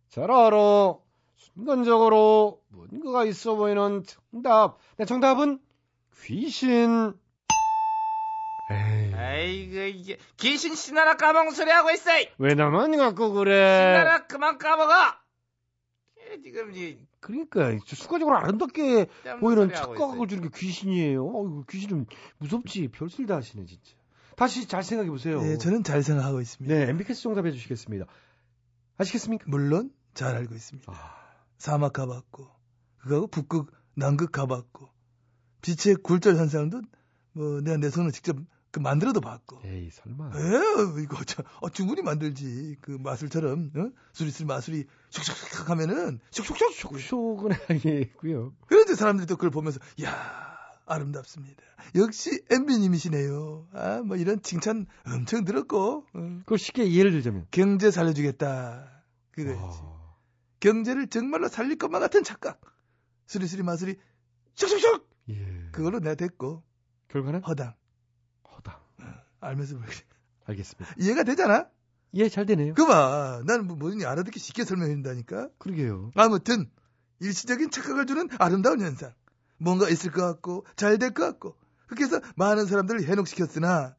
잘 0.08 0.30
알아. 0.30 0.94
순간적으로 1.36 2.62
뭔가가 2.68 3.24
있어 3.24 3.54
보이는 3.54 4.02
정답. 4.04 4.78
네, 4.96 5.04
정답은 5.04 5.60
귀신. 6.24 7.14
에이, 9.38 9.78
아이고 9.78 9.98
이게 9.98 10.18
귀신 10.36 10.74
신나라 10.74 11.16
까먹은 11.16 11.52
소리 11.52 11.70
하고 11.70 11.90
있어 11.90 12.10
왜 12.38 12.54
나만 12.54 12.96
갖고 12.96 13.32
그래? 13.32 13.54
신나라 13.54 14.26
그만 14.26 14.58
까먹어 14.58 15.14
이게 16.16 16.42
지금 16.42 16.74
이 16.74 16.98
그러니까 17.20 17.76
순간적으로 17.86 18.36
아름답게 18.36 19.06
땀 19.24 19.40
보이는 19.40 19.72
착각을. 19.74 20.28
주는 20.28 20.42
게 20.44 20.50
귀신이에요. 20.54 21.24
어이구, 21.24 21.64
귀신은 21.68 22.06
무섭지. 22.38 22.88
별소리 22.88 23.26
다 23.26 23.36
하시네, 23.36 23.64
진짜. 23.66 23.92
다시 24.36 24.68
잘 24.68 24.82
생각해 24.84 25.10
보세요. 25.10 25.40
네, 25.42 25.58
저는 25.58 25.82
잘 25.82 26.02
생각하고 26.02 26.40
있습니다. 26.40 26.72
네, 26.72 26.88
MBK스 26.90 27.22
정답해 27.22 27.50
주시겠습니다. 27.50 28.06
아시겠습니까? 28.98 29.46
물론 29.48 29.90
잘 30.14 30.36
알고 30.36 30.54
있습니다. 30.54 30.92
아, 30.92 31.16
사막 31.56 31.92
가봤고, 31.92 32.48
그거하고 32.98 33.26
북극, 33.26 33.72
남극 33.94 34.30
가봤고, 34.30 34.88
빛의 35.62 35.96
굴절 36.02 36.36
현상도 36.36 36.82
뭐 37.32 37.60
내가 37.60 37.78
내 37.78 37.90
손으로 37.90 38.12
직접 38.12 38.36
그 38.70 38.80
만들어도 38.80 39.20
봤고. 39.20 39.60
에이 39.64 39.90
설마. 39.90 40.26
에 40.34 41.02
이거 41.02 41.24
저, 41.24 41.42
어, 41.60 41.70
충분히 41.70 42.02
만들지. 42.02 42.76
그 42.80 42.90
마술처럼 42.92 43.70
어? 43.76 43.90
수리술 44.12 44.46
마술이 44.46 44.84
슉슉슉 45.10 45.64
하면은 45.66 46.20
슉슉슉 46.30 46.98
쇼그는 47.00 47.56
아니고요. 47.68 48.52
그런데 48.66 48.94
사람들이 48.94 49.26
또 49.26 49.36
그걸 49.36 49.50
보면서 49.50 49.80
야 50.02 50.56
아름답습니다. 50.86 51.62
역시 51.94 52.42
엠비님이시네요. 52.50 53.68
아 53.72 54.02
뭐 54.04 54.16
이런 54.16 54.42
칭찬 54.42 54.86
엄청 55.06 55.44
들었고 55.44 56.06
어. 56.12 56.38
그걸 56.40 56.58
쉽게 56.58 56.92
예를 56.92 57.10
들자면. 57.12 57.46
경제 57.50 57.90
살려주겠다. 57.90 59.02
그거지. 59.30 59.58
아, 59.58 60.14
경제를 60.60 61.06
정말로 61.08 61.48
살릴 61.48 61.78
것만 61.78 62.00
같은 62.00 62.22
착각. 62.22 62.60
수리수리 63.26 63.62
마술이 63.62 63.96
슉슉슉 64.56 65.04
예. 65.30 65.68
그걸로 65.72 66.00
내가 66.00 66.14
됐고 66.14 66.62
결과는 67.08 67.42
허당. 67.44 67.74
알면서 69.40 69.76
뭐 69.76 69.84
알겠습니다. 70.46 70.94
이해가 70.98 71.24
되잖아. 71.24 71.68
예, 72.14 72.28
잘 72.28 72.46
되네요. 72.46 72.74
그봐 72.74 73.42
나는 73.46 73.66
뭐 73.66 73.76
뭐든지 73.76 74.06
알아듣기 74.06 74.38
쉽게 74.38 74.64
설명해준다니까. 74.64 75.50
그러게요. 75.58 76.10
아무튼 76.14 76.70
일시적인 77.20 77.70
착각을 77.70 78.06
주는 78.06 78.28
아름다운 78.38 78.80
현상. 78.80 79.12
뭔가 79.58 79.88
있을 79.88 80.10
것 80.12 80.22
같고 80.22 80.64
잘 80.76 80.98
될 80.98 81.10
것 81.12 81.24
같고 81.24 81.56
그렇게 81.86 82.04
해서 82.04 82.20
많은 82.36 82.66
사람들을 82.66 83.02
현혹시켰으나 83.02 83.96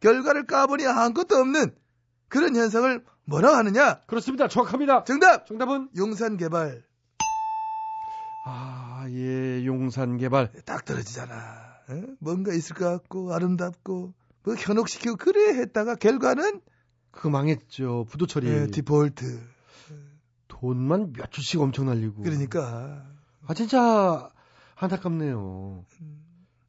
결과를 0.00 0.46
까보니 0.46 0.86
아무것도 0.86 1.36
없는 1.36 1.74
그런 2.28 2.56
현상을 2.56 3.04
뭐라 3.26 3.56
하느냐? 3.58 4.00
그렇습니다. 4.06 4.48
정확합니다. 4.48 5.04
정답! 5.04 5.46
정답은 5.46 5.88
용산 5.96 6.36
개발. 6.36 6.82
아, 8.42 9.06
예, 9.10 9.64
용산 9.64 10.18
개발. 10.18 10.50
딱 10.66 10.84
떨어지잖아. 10.84 11.34
어? 11.88 12.02
뭔가 12.18 12.52
있을 12.52 12.74
것 12.76 12.84
같고 12.86 13.32
아름답고 13.34 14.12
뭐 14.44 14.54
현혹시키고 14.54 15.16
그래 15.16 15.58
했다가 15.58 15.96
결과는 15.96 16.60
그거 17.10 17.30
망했죠. 17.30 18.06
부도 18.08 18.26
처리. 18.26 18.48
예, 18.48 18.66
디폴트. 18.66 19.40
돈만 20.48 21.12
몇 21.12 21.30
주씩 21.30 21.60
엄청 21.60 21.86
날리고. 21.86 22.22
그러니까 22.22 23.04
아, 23.46 23.54
진짜 23.54 24.30
안타깝네요. 24.76 25.84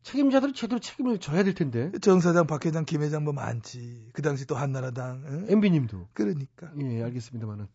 책임자들은 0.03 0.53
제대로 0.53 0.79
책임을 0.79 1.19
져야 1.19 1.43
될 1.43 1.53
텐데. 1.53 1.91
정 1.99 2.19
사장, 2.19 2.45
박 2.47 2.65
회장, 2.65 2.85
김 2.85 3.01
회장 3.01 3.23
뭐 3.23 3.33
많지. 3.33 4.09
그 4.13 4.21
당시 4.21 4.45
또 4.45 4.55
한나라당. 4.55 5.23
어? 5.25 5.51
MB님도. 5.51 6.09
그러니까 6.13 6.71
예, 6.81 7.03
알겠습니다만은. 7.03 7.67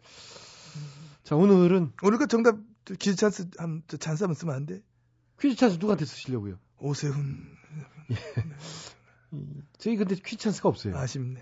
자, 1.25 1.37
오늘은 1.37 1.93
오늘 2.03 2.19
그 2.19 2.27
정답 2.27 2.57
퀴즈 2.99 3.17
찬스 3.17 3.51
한 3.59 3.83
찬스 3.87 4.25
한번 4.25 4.35
쓰면 4.35 4.55
안 4.55 4.67
돼? 4.67 4.81
퀴즈 5.41 5.57
찬스 5.57 5.75
누구한테 5.77 6.05
쓰시려고요? 6.05 6.59
오세훈 6.79 7.57
이, 8.09 8.15
저희 9.79 9.97
근데 9.97 10.15
퀴즈 10.15 10.45
찬스가 10.45 10.69
없어요. 10.69 10.97
아쉽네. 10.97 11.41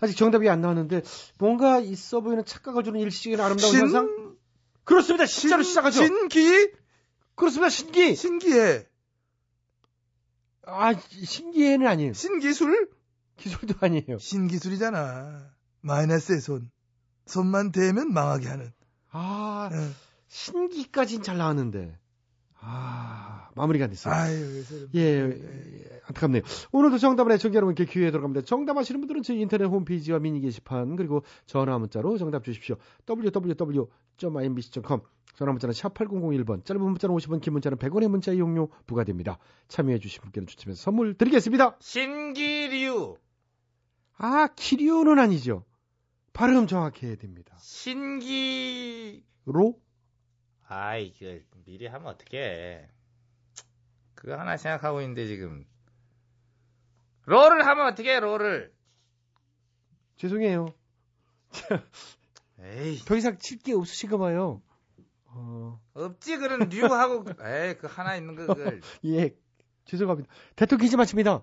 아직 0.00 0.16
정답이 0.16 0.48
안 0.48 0.60
나왔는데 0.60 1.02
뭔가 1.38 1.78
있어 1.80 2.20
보이는 2.20 2.44
착각을 2.44 2.82
주는 2.84 2.98
일시적인 3.00 3.40
아름다운 3.40 3.70
신- 3.72 3.80
현상? 3.80 4.36
그렇습니다. 4.84 5.26
진짜로 5.26 5.62
시작하죠. 5.62 6.04
신기 6.04 6.70
그렇습니다. 7.34 7.68
신기. 7.68 8.14
신기해 8.16 8.86
아, 10.66 10.92
신기해는 10.94 11.86
아니에요. 11.86 12.12
신기술 12.12 12.90
기술도 13.36 13.74
아니에요. 13.80 14.18
신기술이잖아. 14.18 15.48
마이너스의 15.80 16.40
손 16.40 16.70
손만 17.26 17.72
대면 17.72 18.12
망하게 18.12 18.48
하는. 18.48 18.72
아, 19.10 19.70
예. 19.72 19.90
신기까지는 20.28 21.22
잘 21.22 21.38
나왔는데. 21.38 21.96
아, 22.60 23.50
마무리가 23.54 23.84
안 23.84 23.90
됐어요. 23.90 24.12
아유 24.14 24.62
예, 24.94 25.00
예, 25.00 26.00
안타깝네요. 26.06 26.42
오늘도 26.72 26.98
정답을 26.98 27.32
애청자 27.32 27.56
여러분께 27.56 27.84
기회에 27.84 28.10
들어갑니다. 28.10 28.44
정답하시는 28.46 29.00
분들은 29.00 29.22
저희 29.22 29.40
인터넷 29.40 29.64
홈페이지와 29.66 30.18
미니 30.18 30.40
게시판 30.40 30.96
그리고 30.96 31.22
전화 31.46 31.78
문자로 31.78 32.18
정답 32.18 32.44
주십시오. 32.44 32.76
www.imbc.com 33.08 35.00
전화 35.36 35.52
문자는 35.52 35.72
샵 35.72 35.94
8001번 35.94 36.64
짧은 36.64 36.82
문자는 36.82 37.14
50원 37.14 37.40
긴 37.40 37.52
문자는 37.52 37.78
100원의 37.78 38.08
문자 38.08 38.32
이용료 38.32 38.70
부과됩니다. 38.86 39.38
참여해 39.68 40.00
주신 40.00 40.20
분께는 40.22 40.48
추첨해서 40.48 40.82
선물 40.82 41.14
드리겠습니다. 41.14 41.76
신기류. 41.80 43.16
아, 44.16 44.48
키리오는 44.56 45.16
아니죠. 45.16 45.64
발음 46.32 46.66
정확해야 46.66 47.14
됩니다. 47.16 47.56
신기. 47.60 49.22
로? 49.44 49.78
아이, 50.68 51.12
그 51.18 51.44
미리 51.64 51.86
하면 51.86 52.08
어떡해. 52.08 52.88
그거 54.14 54.38
하나 54.38 54.56
생각하고 54.56 55.00
있는데 55.02 55.26
지금. 55.26 55.66
롤을 57.24 57.66
하면 57.66 57.86
어떡해, 57.92 58.20
롤을. 58.20 58.72
죄송해요. 60.16 60.66
에이, 62.60 62.98
더 63.06 63.16
이상 63.16 63.38
칠 63.38 63.58
게 63.62 63.72
없으신가 63.74 64.16
봐요. 64.18 64.60
어, 65.26 65.80
없지, 65.94 66.38
그런 66.38 66.68
류하고. 66.68 67.24
에이, 67.44 67.74
그 67.78 67.86
하나 67.86 68.16
있는 68.16 68.34
거, 68.34 68.46
그걸. 68.54 68.80
예, 69.04 69.34
죄송합니다. 69.84 70.28
대통령 70.56 70.84
퀴즈 70.84 70.96
마칩니다. 70.96 71.42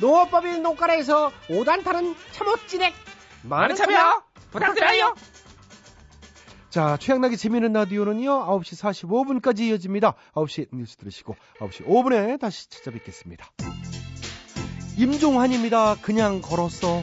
농업법인 0.00 0.62
농가라에서 0.62 1.30
5단 1.48 1.84
타는 1.84 2.14
참옷진액. 2.32 2.94
많은 3.42 3.74
참여 3.76 4.22
부탁드려요. 4.50 5.14
자, 6.70 6.96
최양락의 6.98 7.36
재미있는 7.36 7.72
라디오는요, 7.72 8.46
9시 8.46 8.80
45분까지 8.80 9.60
이어집니다. 9.60 10.14
9시 10.34 10.68
뉴스 10.72 10.96
들으시고, 10.96 11.36
9시 11.58 11.84
5분에 11.86 12.38
다시 12.38 12.70
찾아뵙겠습니다. 12.70 13.50
임종환입니다. 14.96 15.96
그냥 15.96 16.40
걸었어. 16.40 17.02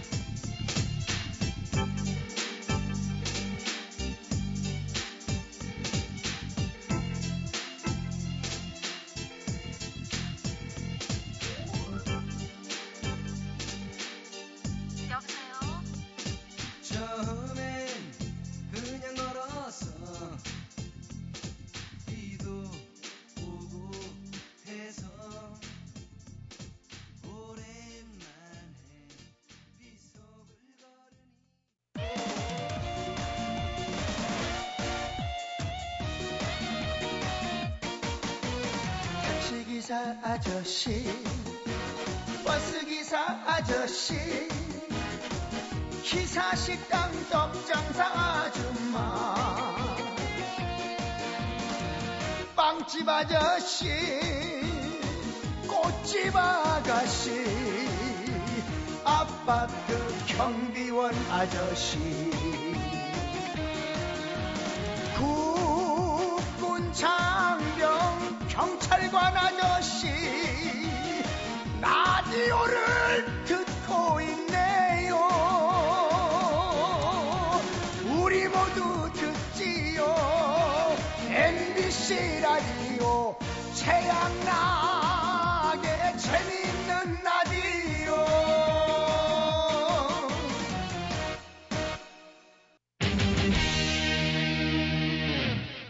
MC라디오 82.07 83.35
태양나게 83.83 85.87
재밌는 86.17 87.19
라디오 87.21 88.15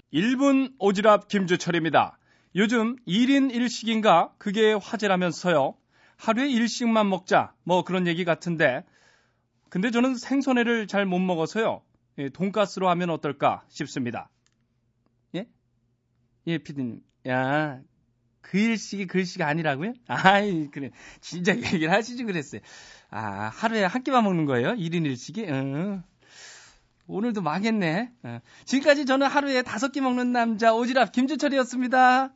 일본 0.10 0.75
오지랖 0.80 1.27
김주철입니다. 1.27 2.17
요즘 2.56 2.95
1인 3.08 3.53
1식인가 3.53 4.32
그게 4.39 4.73
화제라면서요. 4.73 5.75
하루에 6.17 6.47
1식만 6.47 7.10
먹자 7.10 7.53
뭐 7.63 7.84
그런 7.84 8.08
얘기 8.08 8.25
같은데 8.25 8.84
근데 9.69 9.91
저는 9.91 10.15
생선회를 10.15 10.88
잘 10.88 11.06
못 11.06 11.19
먹어서요. 11.19 11.84
예, 12.17 12.30
돈가스로 12.30 12.89
하면 12.89 13.12
어떨까 13.12 13.62
싶습니다. 13.67 14.32
예? 16.47 16.53
예, 16.53 16.57
피디님. 16.57 17.01
야, 17.27 17.81
그 18.41 18.57
일식이 18.57 19.07
그 19.07 19.19
일식이 19.19 19.43
아니라고요? 19.43 19.93
아이, 20.07 20.69
그래. 20.71 20.91
진짜 21.19 21.55
얘기를 21.55 21.91
하시지 21.91 22.23
그랬어요. 22.23 22.62
아, 23.10 23.51
하루에 23.53 23.83
한 23.83 24.03
끼만 24.03 24.23
먹는 24.23 24.45
거예요? 24.45 24.69
1인 24.69 25.03
1식이? 25.03 25.49
응. 25.49 26.03
오늘도 27.07 27.41
망했네. 27.41 28.12
어. 28.23 28.39
지금까지 28.65 29.05
저는 29.05 29.27
하루에 29.27 29.62
다섯 29.62 29.91
끼 29.91 30.01
먹는 30.01 30.31
남자 30.31 30.71
오지랖 30.71 31.12
김주철이었습니다. 31.12 32.33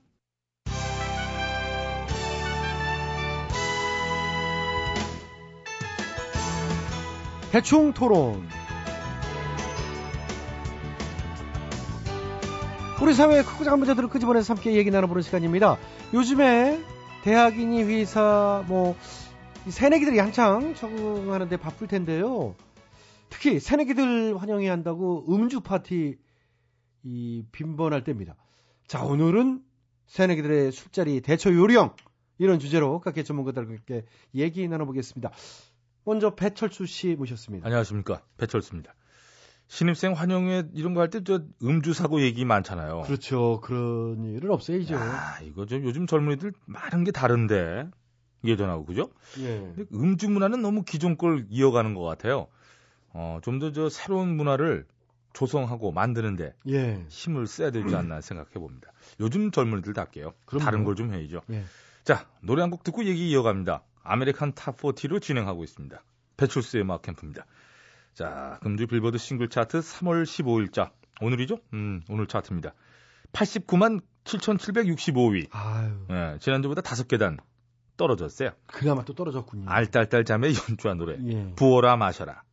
대충 7.51 7.91
토론. 7.91 8.47
우리 13.01 13.15
사회의 13.15 13.43
크고 13.43 13.63
작은 13.63 13.79
문제들을 13.79 14.09
끄집어내서 14.09 14.53
함께 14.53 14.75
얘기 14.75 14.91
나눠보는 14.91 15.23
시간입니다. 15.23 15.79
요즘에 16.13 16.79
대학이니 17.23 17.81
회사 17.81 18.63
뭐 18.67 18.95
새내기들이 19.67 20.19
한창 20.19 20.75
적응하는데 20.75 21.57
바쁠 21.57 21.87
텐데요. 21.87 22.55
특히 23.29 23.59
새내기들 23.59 24.39
환영해야 24.39 24.71
한다고 24.71 25.25
음주 25.27 25.61
파티 25.61 26.19
이 27.01 27.43
빈번할 27.51 28.03
때입니다. 28.03 28.35
자 28.85 29.03
오늘은 29.03 29.63
새내기들의 30.05 30.71
술자리 30.71 31.21
대처 31.21 31.51
요령 31.51 31.95
이런 32.37 32.59
주제로 32.59 32.99
각계 32.99 33.23
전문가들과 33.23 33.67
함께 33.71 34.05
얘기 34.35 34.67
나눠보겠습니다. 34.67 35.31
먼저 36.05 36.35
배철수 36.35 36.85
씨 36.85 37.15
모셨습니다. 37.15 37.65
안녕하십니까 37.65 38.21
배철수입니다. 38.37 38.93
신입생 39.71 40.11
환영회 40.13 40.63
이런 40.73 40.93
거 40.93 40.99
할 40.99 41.09
때 41.09 41.23
저 41.23 41.41
음주 41.63 41.93
사고 41.93 42.19
얘기 42.21 42.43
많잖아요. 42.43 43.03
그렇죠. 43.03 43.61
그런 43.61 44.25
일은 44.25 44.51
없어야죠. 44.51 44.97
아 44.97 45.39
이거 45.43 45.65
좀 45.65 45.83
요즘 45.85 46.07
젊은이들 46.07 46.51
많은 46.65 47.05
게 47.05 47.11
다른데 47.11 47.87
예전하고 48.43 48.85
그죠? 48.85 49.09
예. 49.39 49.59
근데 49.59 49.85
음주 49.93 50.29
문화는 50.29 50.61
너무 50.61 50.83
기존 50.83 51.15
걸 51.15 51.45
이어가는 51.49 51.93
것 51.95 52.01
같아요. 52.01 52.47
어, 53.13 53.39
좀 53.43 53.59
더 53.59 53.71
저 53.71 53.87
새로운 53.87 54.35
문화를 54.35 54.85
조성하고 55.31 55.93
만드는데 55.93 56.53
예. 56.67 57.05
힘을 57.07 57.47
써야 57.47 57.71
되지 57.71 57.95
않나 57.95 58.19
생각해 58.19 58.51
봅니다. 58.55 58.91
요즘 59.21 59.51
젊은이들답게요. 59.51 60.33
다른 60.59 60.83
걸 60.83 60.95
좀 60.95 61.13
해야죠. 61.13 61.41
예. 61.49 61.63
자, 62.03 62.27
노래 62.41 62.61
한 62.61 62.71
곡 62.71 62.83
듣고 62.83 63.05
얘기 63.05 63.29
이어갑니다. 63.29 63.83
American 64.03 64.51
Top 64.53 64.75
40로 64.77 65.21
진행하고 65.21 65.63
있습니다. 65.63 66.03
배출수의 66.35 66.83
음악 66.83 67.03
캠프입니다. 67.03 67.45
자, 68.13 68.59
금주 68.61 68.87
빌보드 68.87 69.17
싱글 69.17 69.49
차트 69.49 69.79
3월 69.79 70.23
15일자. 70.23 70.91
오늘이죠? 71.21 71.57
음, 71.73 72.01
오늘 72.09 72.27
차트입니다. 72.27 72.73
89만 73.31 74.01
7,765위. 74.25 75.47
아유. 75.51 75.91
예, 76.09 76.37
지난주보다 76.39 76.81
5계단 76.81 77.37
떨어졌어요. 77.97 78.51
그나마 78.67 79.03
또 79.05 79.13
떨어졌군요. 79.13 79.69
알딸딸 79.69 80.25
자매의 80.25 80.53
연주한 80.69 80.97
노래. 80.97 81.17
예. 81.23 81.53
부어라 81.55 81.95
마셔라. 81.97 82.43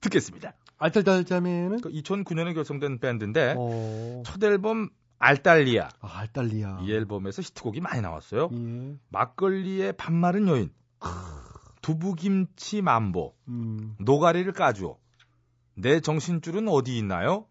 듣겠습니다. 0.00 0.54
알딸딸 0.78 1.24
자매는 1.24 1.78
2009년에 1.80 2.54
결성된 2.54 2.98
밴드인데 2.98 3.54
어. 3.56 4.22
첫 4.26 4.42
앨범 4.44 4.90
알딸리아 5.18 5.88
아, 6.00 6.18
알딸리아. 6.18 6.80
이 6.82 6.92
앨범에서 6.92 7.40
히트곡이 7.40 7.80
많이 7.80 8.02
나왔어요. 8.02 8.50
예. 8.52 8.96
막걸리의 9.08 9.94
밥 9.96 10.12
마른 10.12 10.48
여인, 10.48 10.70
두부김치 11.80 12.82
맘보, 12.82 13.34
음. 13.48 13.96
노가리를 14.00 14.52
까주오, 14.52 14.98
내 15.76 16.00
정신줄은 16.00 16.68
어디 16.68 16.96
있나요? 16.98 17.46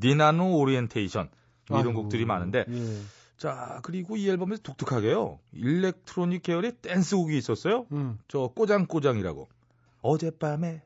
니나노 0.00 0.56
오리엔테이션 0.58 1.28
뭐 1.70 1.78
이런 1.80 1.90
아이고, 1.90 2.02
곡들이 2.02 2.24
많은데 2.24 2.64
예. 2.68 3.00
자 3.36 3.80
그리고 3.82 4.16
이 4.16 4.28
앨범에서 4.28 4.62
독특하게요 4.62 5.38
electronic 5.52 6.42
계열의 6.42 6.72
댄스곡이 6.82 7.36
있었어요. 7.38 7.86
음. 7.92 8.18
저 8.28 8.48
꼬장꼬장이라고 8.54 9.48
어젯밤에 10.02 10.82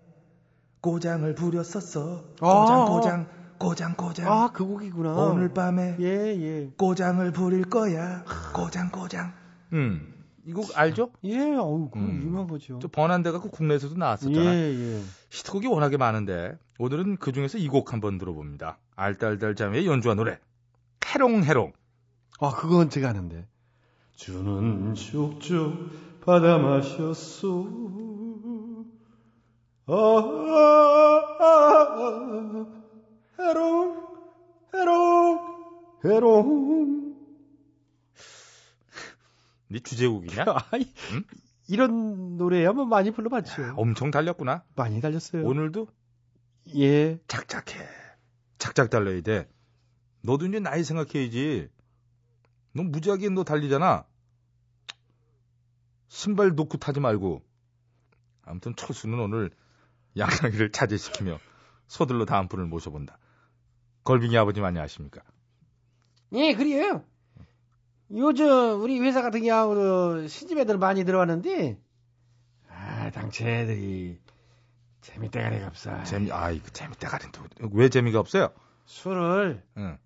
꼬장을 0.81 1.35
부렸었어 1.35 2.25
아, 2.41 2.61
꼬장꼬장 2.61 3.27
꼬장 3.59 3.97
꼬장 3.97 4.33
아, 4.33 4.53
그 4.53 4.64
곡이구나. 4.64 5.12
오늘 5.14 5.53
밤에 5.53 5.97
예, 5.99 6.05
예. 6.07 6.71
꼬장을 6.77 7.31
부릴 7.33 7.64
거야 7.64 8.25
꼬장 8.55 8.91
꼬장 8.91 9.33
음 9.73 10.19
이 10.49 10.53
곡 10.53 10.71
알죠? 10.79 11.11
예, 11.25 11.38
어우, 11.57 11.91
그 11.91 11.99
음. 11.99 12.23
유명한 12.25 12.47
거죠. 12.47 12.79
저 12.81 12.88
번안돼 12.88 13.33
갖고 13.33 13.51
국내에서도 13.51 13.95
예, 13.97 13.99
나왔었잖아 13.99 14.55
예. 14.55 15.03
히트곡이 15.31 15.67
워낙에 15.69 15.97
많은데 15.97 16.59
오늘은 16.79 17.17
그 17.19 17.33
중에서 17.33 17.59
이 17.59 17.69
곡 17.69 17.93
한번 17.93 18.19
들어봅니다 18.19 18.79
알딸딸 18.97 19.55
자매의 19.57 19.87
연주한 19.87 20.17
노래 20.17 20.38
해롱해롱 21.07 21.73
아, 22.41 22.51
그건 22.53 22.88
제가 22.88 23.09
아는데. 23.09 23.49
주는 24.14 24.95
쭉쭉 24.95 26.21
받아 26.25 26.57
마셨소. 26.59 27.67
아, 29.87 29.93
아, 29.93 31.45
아, 31.91 32.67
해롱, 33.41 34.07
해롱, 34.73 35.41
해롱. 36.05 37.17
네 39.67 39.81
주제곡이냐? 39.81 40.45
아이, 40.71 40.87
응? 41.12 41.25
이런 41.68 42.38
노래 42.38 42.64
한번 42.64 42.88
많이 42.88 43.11
불러봤죠. 43.11 43.74
엄청 43.76 44.11
달렸구나. 44.11 44.64
많이 44.74 45.00
달렸어요. 45.00 45.44
오늘도? 45.44 45.87
예. 46.76 47.20
착착해. 47.28 47.87
착착 48.59 48.90
달려야 48.90 49.20
돼. 49.20 49.48
너도 50.22 50.46
이제 50.46 50.61
나이 50.61 50.83
생각해야지. 50.83 51.68
너 52.72 52.83
무지하게 52.83 53.28
너 53.28 53.44
달리잖아. 53.44 54.07
신발 56.09 56.54
놓고 56.54 56.78
타지 56.78 57.00
말고. 57.00 57.42
아무튼 58.42 58.74
철수는 58.74 59.20
오늘 59.20 59.50
양나기를 60.16 60.72
자제시키며 60.72 61.38
서둘러 61.87 62.24
다음 62.24 62.48
분을 62.48 62.64
모셔본다. 62.64 63.18
걸빙이 64.04 64.37
아버님 64.38 64.64
안녕하십니까? 64.64 65.20
예, 66.33 66.54
그래요. 66.54 67.04
요즘 68.11 68.81
우리 68.81 69.01
회사 69.01 69.21
같은 69.23 69.42
경우도 69.42 70.29
신집 70.29 70.59
애들 70.59 70.79
많이 70.79 71.05
들어왔는데, 71.05 71.79
아, 72.71 73.11
당최 73.11 73.61
애들이 73.61 74.21
재밌대가리가 75.03 75.66
없어. 75.66 76.03
재미 76.05 76.33
아이 76.33 76.59
그 76.61 76.73
재밌다 76.73 77.09
가린데 77.09 77.40
왜 77.73 77.88
재미가 77.88 78.18
없어요 78.21 78.51
술을 78.87 79.62
응. 79.79 79.99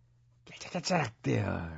깨짝깨짝 0.45 1.23
대요. 1.23 1.71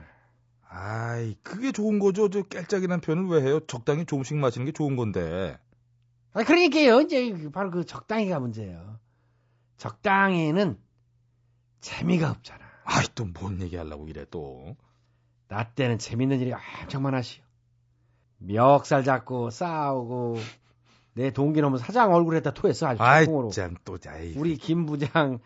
아이 0.68 1.36
그게 1.42 1.70
좋은 1.72 1.98
거죠 2.00 2.28
저 2.30 2.42
깔짝이란 2.42 3.00
표현을 3.00 3.26
왜 3.28 3.42
해요 3.42 3.60
적당히 3.66 4.04
조금씩 4.06 4.36
마시는 4.36 4.66
게 4.66 4.72
좋은 4.72 4.96
건데 4.96 5.56
아, 6.32 6.42
그러니까요. 6.42 7.00
이제 7.02 7.48
바로 7.52 7.70
그 7.70 7.84
적당히가 7.86 8.40
문제예요. 8.40 8.98
적당히는 9.76 10.78
재미가 11.80 12.30
없잖아. 12.30 12.64
아이 12.84 13.06
또 13.14 13.24
뭔 13.32 13.60
얘기 13.60 13.76
하려고 13.76 14.08
이래 14.08 14.24
또 14.30 14.76
나 15.54 15.62
때는 15.62 15.98
재밌는 15.98 16.40
일이 16.40 16.52
엄청 16.82 17.02
많았시오. 17.04 17.44
멱살 18.38 19.04
잡고 19.04 19.50
싸우고 19.50 20.36
내 21.14 21.30
동기 21.30 21.60
놈은 21.60 21.78
사장 21.78 22.12
얼굴에다 22.12 22.52
토했어 22.54 22.88
아주. 22.88 23.00
짠또 23.50 23.98
아이 24.08 24.34
우리 24.36 24.56
김 24.56 24.84
부장 24.84 25.38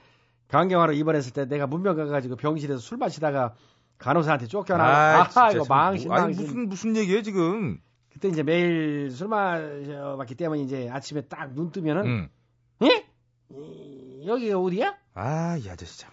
강경화로 0.48 0.94
입원했을 0.94 1.34
때 1.34 1.44
내가 1.44 1.66
문병 1.66 1.94
가가지고 1.96 2.36
병실에서 2.36 2.78
술 2.80 2.96
마시다가 2.96 3.54
간호사한테 3.98 4.46
쫓겨나고 4.46 4.88
아이, 4.90 5.20
아, 5.20 5.24
진짜 5.28 5.50
이거 5.50 5.64
참, 5.64 5.76
망신 5.76 6.08
뭐, 6.08 6.16
아니, 6.16 6.22
망신 6.24 6.42
무슨 6.46 6.68
무슨 6.70 6.96
얘기예요 6.96 7.20
지금 7.20 7.78
그때 8.10 8.28
이제 8.28 8.42
매일 8.42 9.10
술 9.10 9.28
마셔봤기 9.28 10.36
때문에 10.36 10.62
이제 10.62 10.88
아침에 10.90 11.20
딱 11.22 11.52
눈 11.54 11.70
뜨면은 11.70 12.06
응. 12.06 12.88
예? 12.88 13.06
이- 13.50 14.24
여기가 14.26 14.58
어디야? 14.58 14.96
아 15.14 15.58
이 15.60 15.68
아저씨 15.68 15.98
참 16.00 16.10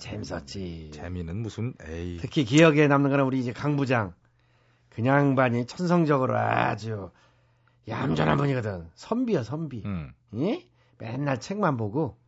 재밌었지. 0.00 0.90
재미는 0.92 1.36
무슨 1.36 1.74
에이 1.86 2.18
특히 2.20 2.44
기억에 2.44 2.88
남는 2.88 3.10
거는 3.10 3.24
우리 3.24 3.38
이제 3.38 3.52
강 3.52 3.76
부장. 3.76 4.12
그냥 4.88 5.34
반이 5.36 5.66
천성적으로 5.66 6.36
아주 6.36 7.10
얌전한 7.88 8.36
분이거든. 8.36 8.88
선비야 8.94 9.44
선비. 9.44 9.82
응. 9.84 10.12
예? 10.34 10.66
맨날 10.98 11.38
책만 11.38 11.76
보고 11.76 12.18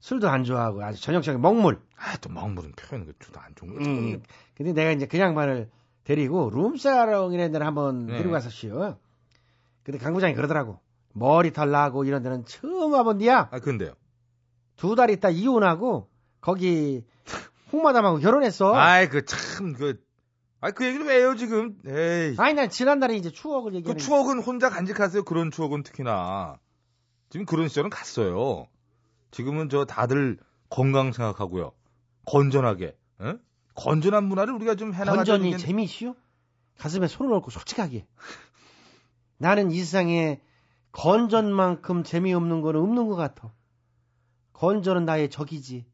술도 0.00 0.28
안 0.28 0.44
좋아하고 0.44 0.82
아주 0.82 1.00
전형적인 1.02 1.40
먹물. 1.40 1.80
아 1.96 2.16
또 2.20 2.30
먹물은 2.30 2.72
표현 2.72 3.04
그 3.04 3.12
주도 3.18 3.38
안 3.40 3.54
좋은 3.54 3.74
거 3.74 3.84
음. 3.84 4.22
근데 4.56 4.72
내가 4.72 4.92
이제 4.92 5.06
그 5.06 5.18
양반을 5.18 5.68
데리고 6.04 6.48
룸사롱이라는 6.50 7.52
데를 7.52 7.66
한번 7.66 8.06
네. 8.06 8.14
데리고 8.16 8.32
갔었시오. 8.32 8.96
근데 9.82 9.98
강 9.98 10.14
부장이 10.14 10.34
그러더라고. 10.34 10.78
머리털 11.12 11.70
나고 11.70 12.04
이런 12.04 12.22
데는 12.22 12.44
처음 12.46 12.92
와본 12.92 13.18
데야. 13.18 13.48
아 13.50 13.58
근데요 13.58 13.92
두 14.76 14.94
달 14.94 15.10
있다 15.10 15.30
이혼하고 15.30 16.07
거기 16.40 17.04
홍마담하고 17.72 18.18
결혼했어. 18.18 18.74
아이 18.74 19.08
그 19.08 19.24
참 19.24 19.72
그. 19.74 20.00
아이 20.60 20.72
그 20.72 20.84
얘기를 20.86 21.06
왜 21.06 21.16
해요 21.20 21.36
지금? 21.36 21.78
에이. 21.86 22.34
아니 22.38 22.54
난 22.54 22.68
지난달에 22.70 23.14
이제 23.16 23.30
추억을 23.30 23.72
그 23.72 23.76
얘기하는. 23.78 23.98
추억은 23.98 24.40
혼자 24.42 24.68
간직하세요. 24.70 25.22
그런 25.24 25.50
추억은 25.50 25.82
특히나. 25.82 26.58
지금 27.30 27.46
그런 27.46 27.68
시절은 27.68 27.90
갔어요. 27.90 28.66
지금은 29.30 29.68
저 29.68 29.84
다들 29.84 30.38
건강 30.70 31.12
생각하고요. 31.12 31.72
건전하게. 32.26 32.96
어? 33.20 33.34
건전한 33.74 34.24
문화를 34.24 34.54
우리가 34.54 34.74
좀 34.74 34.92
해나가자. 34.94 35.16
건전이 35.16 35.48
이게- 35.50 35.58
재미있슈? 35.58 36.14
가슴에 36.78 37.06
손을 37.06 37.32
얹고 37.34 37.50
솔직하게. 37.50 38.06
나는 39.36 39.70
이 39.70 39.78
세상에 39.78 40.40
건전만큼 40.92 42.02
재미없는 42.02 42.60
거는 42.62 42.80
없는 42.80 43.06
것 43.06 43.14
같아. 43.14 43.52
건전은 44.54 45.04
나의 45.04 45.30
적이지. 45.30 45.86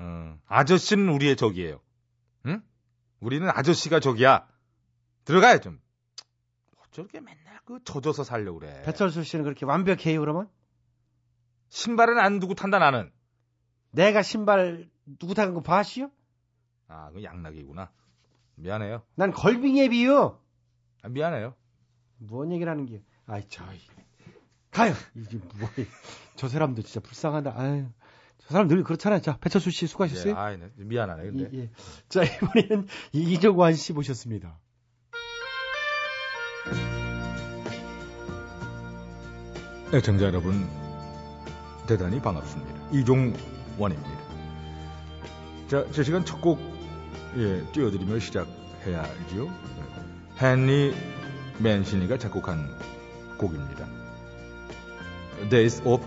어, 0.00 0.38
아저씨는 0.46 1.10
우리의 1.10 1.36
적이에요. 1.36 1.78
응? 2.46 2.62
우리는 3.20 3.48
아저씨가 3.50 4.00
적이야. 4.00 4.48
들어가요 5.24 5.58
좀. 5.60 5.78
어쩌게 6.78 7.20
맨날 7.20 7.60
그 7.66 7.78
젖어서 7.84 8.24
살려 8.24 8.52
그래. 8.54 8.82
배철수 8.84 9.22
씨는 9.22 9.44
그렇게 9.44 9.66
완벽해요 9.66 10.20
그러면? 10.20 10.48
신발은 11.68 12.18
안 12.18 12.40
두고 12.40 12.54
탄다 12.54 12.78
나는. 12.78 13.12
내가 13.90 14.22
신발 14.22 14.88
누구 15.18 15.34
타는 15.34 15.52
거 15.52 15.60
봤슈? 15.60 16.10
아, 16.88 17.10
그 17.12 17.22
양락이구나. 17.22 17.92
미안해요. 18.54 19.02
난 19.14 19.32
걸빙예비요. 19.32 20.40
아, 21.02 21.08
미안해요. 21.08 21.54
뭔 22.18 22.52
얘기를 22.52 22.70
하는 22.70 22.86
게? 22.86 23.02
아이 23.26 23.46
저 23.48 23.64
가요. 24.70 24.94
이게 25.14 25.38
뭐야? 25.58 25.72
저 26.36 26.48
사람도 26.48 26.82
진짜 26.82 27.00
불쌍하다. 27.00 27.52
아유, 27.56 27.86
저 28.42 28.54
사람 28.54 28.68
늘 28.68 28.82
그렇잖아요. 28.82 29.20
자 29.20 29.36
배철수 29.38 29.70
씨 29.70 29.86
수고하셨어요. 29.86 30.32
예, 30.32 30.36
아, 30.36 30.56
네. 30.56 30.68
미안하네. 30.76 31.22
근데. 31.24 31.48
예, 31.52 31.58
예. 31.62 31.70
자 32.08 32.22
이번에는 32.24 32.86
이정환 33.12 33.74
씨 33.74 33.92
모셨습니다. 33.92 34.58
애청자 39.92 40.26
여러분, 40.26 40.68
대단히 41.88 42.20
반갑습니다. 42.22 42.90
이종원입니다. 42.92 44.20
자, 45.66 45.84
제 45.90 46.04
시간 46.04 46.24
첫 46.24 46.40
곡, 46.40 46.60
예, 47.36 47.64
띄워드리며 47.72 48.20
시작해야죠. 48.20 49.52
헨리 50.40 50.94
맨시니가 51.58 52.18
작곡한 52.18 52.68
곡입니다. 53.36 53.88
Days 55.50 55.82
of 55.84 56.06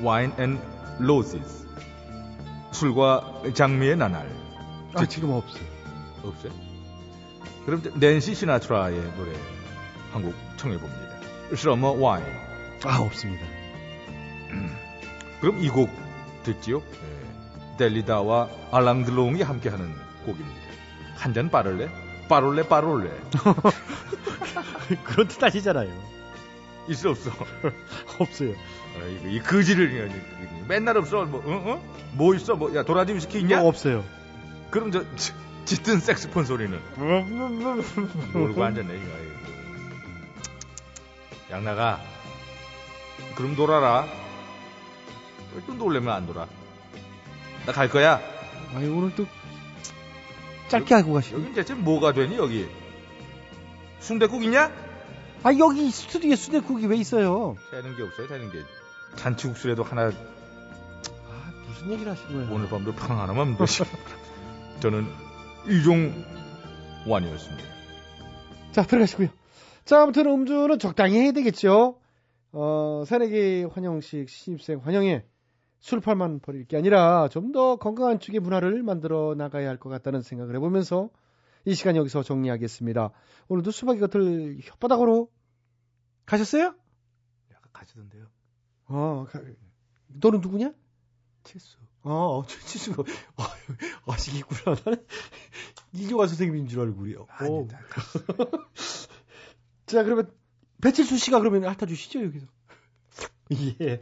Wine 0.00 0.32
and 0.40 0.60
Roses. 1.00 1.61
술과 2.86 3.42
장미의 3.54 3.96
나날. 3.96 4.28
아 4.94 5.06
지금 5.06 5.30
없어요. 5.30 5.62
없어요? 6.24 6.52
그럼 7.64 7.80
낸시 7.94 8.34
시나트라의 8.34 9.00
노래 9.16 9.32
한 10.12 10.22
곡 10.22 10.34
청해봅니다. 10.56 11.02
Summer 11.52 11.96
Wine. 12.02 12.32
아 12.84 12.98
없습니다. 13.00 13.46
그럼 15.40 15.58
이 15.62 15.68
곡 15.68 15.90
듣지요? 16.42 16.78
예. 16.82 17.76
델리다와 17.78 18.48
알랑드롱이 18.72 19.42
함께하는 19.42 19.94
곡입니다. 20.26 20.60
한 21.16 21.32
잔 21.34 21.50
빠를래? 21.50 21.88
빠롤래 22.28 22.66
빠롤래. 22.66 23.10
그런 25.04 25.28
뜻 25.28 25.40
아니잖아요. 25.42 25.88
있어 26.88 27.10
없어? 27.10 27.30
없어요. 28.18 28.54
아이고, 29.00 29.28
이 29.28 29.38
거지를 29.40 29.90
그냥 29.90 30.66
맨날 30.68 30.96
없어. 30.96 31.24
뭐, 31.24 31.40
어? 31.44 31.72
어? 31.74 31.82
뭐 32.12 32.34
있어? 32.34 32.54
뭐, 32.56 32.74
야 32.74 32.82
도라지 32.82 33.14
위스키 33.14 33.40
있냐? 33.40 33.60
뭐 33.60 33.68
없어요. 33.68 34.04
그럼 34.70 34.90
저 34.90 35.04
지- 35.16 35.32
짙은 35.64 36.00
색스폰 36.00 36.44
소리는 36.44 36.78
모르고 38.34 38.64
앉았네 38.64 38.94
이거. 38.96 39.06
양나가. 41.50 42.00
그럼. 43.36 44.06
왜또 45.54 45.74
놀려면 45.74 46.14
안 46.14 46.26
돌아? 46.26 46.46
나 47.66 47.72
갈 47.72 47.88
거야. 47.88 48.20
아니 48.74 48.88
오늘 48.88 49.14
또 49.14 49.26
짧게 50.68 50.94
하고 50.94 51.12
가시고. 51.12 51.38
여긴 51.40 51.54
대체 51.54 51.74
뭐가 51.74 52.12
되니 52.12 52.36
여기? 52.36 52.68
순대국 54.00 54.42
있냐? 54.44 54.72
아 55.44 55.52
여기 55.58 55.90
스튜디오에 55.90 56.36
수대국이 56.36 56.86
왜 56.86 56.96
있어요? 56.96 57.56
되는 57.70 57.96
게 57.96 58.02
없어요, 58.02 58.28
되는 58.28 58.50
게. 58.50 58.58
잔치국수라도 59.16 59.82
하나 59.82 60.06
아 60.06 60.12
무슨 61.66 61.90
얘기를 61.90 62.12
하시는 62.12 62.32
거예요? 62.32 62.54
오늘 62.54 62.68
밤도 62.68 62.92
평 62.92 63.18
하나만 63.20 63.38
하면 63.54 63.58
되지. 63.58 63.82
저는 64.80 65.04
이종완이었습니다. 65.68 67.64
자, 68.72 68.82
들어가시고요. 68.82 69.28
자, 69.84 70.02
아무튼 70.02 70.26
음주는 70.26 70.78
적당히 70.78 71.18
해야 71.18 71.32
되겠죠. 71.32 71.96
어, 72.52 73.04
새내기 73.06 73.64
환영식 73.72 74.28
신입생 74.28 74.80
환영회 74.84 75.24
술팔만 75.80 76.40
버릴 76.40 76.66
게 76.66 76.76
아니라 76.76 77.28
좀 77.28 77.50
더 77.52 77.76
건강한 77.76 78.20
축의 78.20 78.40
문화를 78.40 78.82
만들어 78.82 79.34
나가야 79.36 79.68
할 79.68 79.78
것 79.78 79.88
같다는 79.88 80.22
생각을 80.22 80.54
해보면서 80.56 81.10
이 81.64 81.74
시간 81.74 81.96
여기서 81.96 82.22
정리하겠습니다. 82.22 83.10
오늘도 83.48 83.70
수박이 83.70 84.00
겉을 84.00 84.58
혓바닥으로 84.58 85.28
가셨어요? 86.26 86.74
약간 87.52 87.70
가시던데요. 87.72 88.26
어, 88.86 89.26
가- 89.30 89.40
너는 90.08 90.40
누구냐? 90.40 90.72
칠수. 91.44 91.78
어, 92.04 92.42
치수가 92.66 93.04
아시겠구나. 94.06 94.76
나는 94.84 95.06
이종환 95.92 96.26
선생님인 96.28 96.66
줄 96.66 96.80
알고요. 96.80 97.22
어. 97.22 97.26
아니다. 97.30 97.78
자, 99.86 100.02
그러면 100.02 100.30
배칠수 100.80 101.16
씨가 101.18 101.38
그러면 101.38 101.64
핥아 101.64 101.86
주시죠 101.86 102.24
여기서. 102.24 102.46
예. 103.80 104.00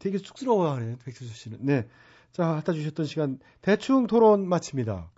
되게 0.00 0.18
쑥스러워하네 0.18 0.96
배칠수 1.04 1.32
씨는. 1.34 1.58
네. 1.62 1.88
자, 2.32 2.46
핥아 2.56 2.72
주셨던 2.72 3.06
시간 3.06 3.38
대충 3.62 4.06
토론 4.08 4.48
마칩니다. 4.48 5.10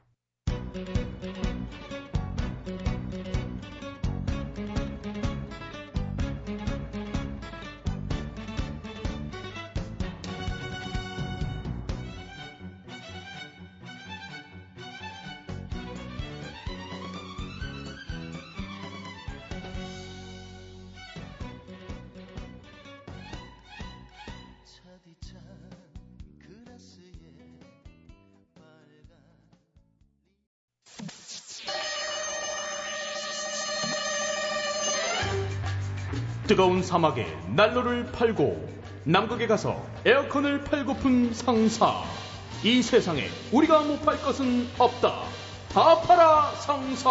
뜨거운 36.52 36.82
사막에 36.82 37.24
난로를 37.56 38.12
팔고 38.12 38.68
남극에 39.04 39.46
가서 39.46 39.82
에어컨을 40.04 40.64
팔고픈 40.64 41.32
상사. 41.32 42.02
이 42.62 42.82
세상에 42.82 43.26
우리가 43.50 43.80
못 43.80 44.02
팔 44.04 44.20
것은 44.20 44.68
없다. 44.78 45.22
다 45.72 46.00
팔아 46.02 46.50
상사. 46.56 47.08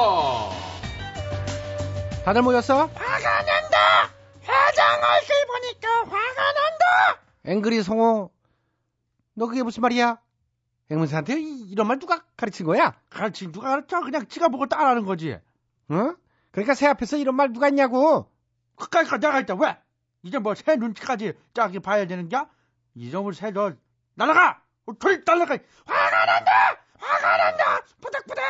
다들 2.23 2.43
모였어? 2.43 2.86
화가 2.86 3.41
난다! 3.41 4.13
회장 4.43 5.01
얼굴 5.01 5.47
보니까 5.47 5.89
화가 6.01 6.43
난다! 6.54 7.21
앵그리 7.45 7.82
송호. 7.82 8.30
너 9.34 9.47
그게 9.47 9.63
무슨 9.63 9.82
말이야? 9.82 10.19
앵무새한테 10.91 11.39
이- 11.39 11.65
이런 11.71 11.88
말 11.88 11.97
누가 11.97 12.21
가르친 12.38 12.67
거야? 12.67 12.93
가르친 13.10 13.51
누가 13.51 13.69
가르쳐? 13.71 14.01
그냥 14.01 14.27
지가 14.27 14.49
보고 14.49 14.67
따라하는 14.67 15.04
거지. 15.08 15.34
어? 15.34 16.13
그러니까 16.51 16.75
새 16.75 16.86
앞에서 16.86 17.17
이런 17.17 17.34
말 17.34 17.51
누가 17.51 17.65
했냐고. 17.65 18.30
그까이까 18.82 19.17
내가 19.17 19.39
있다 19.39 19.56
왜? 19.56 19.78
이제 20.24 20.38
뭐 20.39 20.54
새 20.56 20.76
눈치까지 20.76 21.34
저기 21.54 21.80
봐야 21.80 22.06
되는겨? 22.06 22.48
이놈을 22.96 23.34
새도 23.34 23.72
날아가! 24.15 24.62
어, 24.86 24.94
둘 25.00 25.24
날아가! 25.26 25.58
화가 25.86 26.26
난다! 26.26 26.52
화가 26.98 27.38
난다! 27.38 27.82
부닥부닥! 28.02 28.44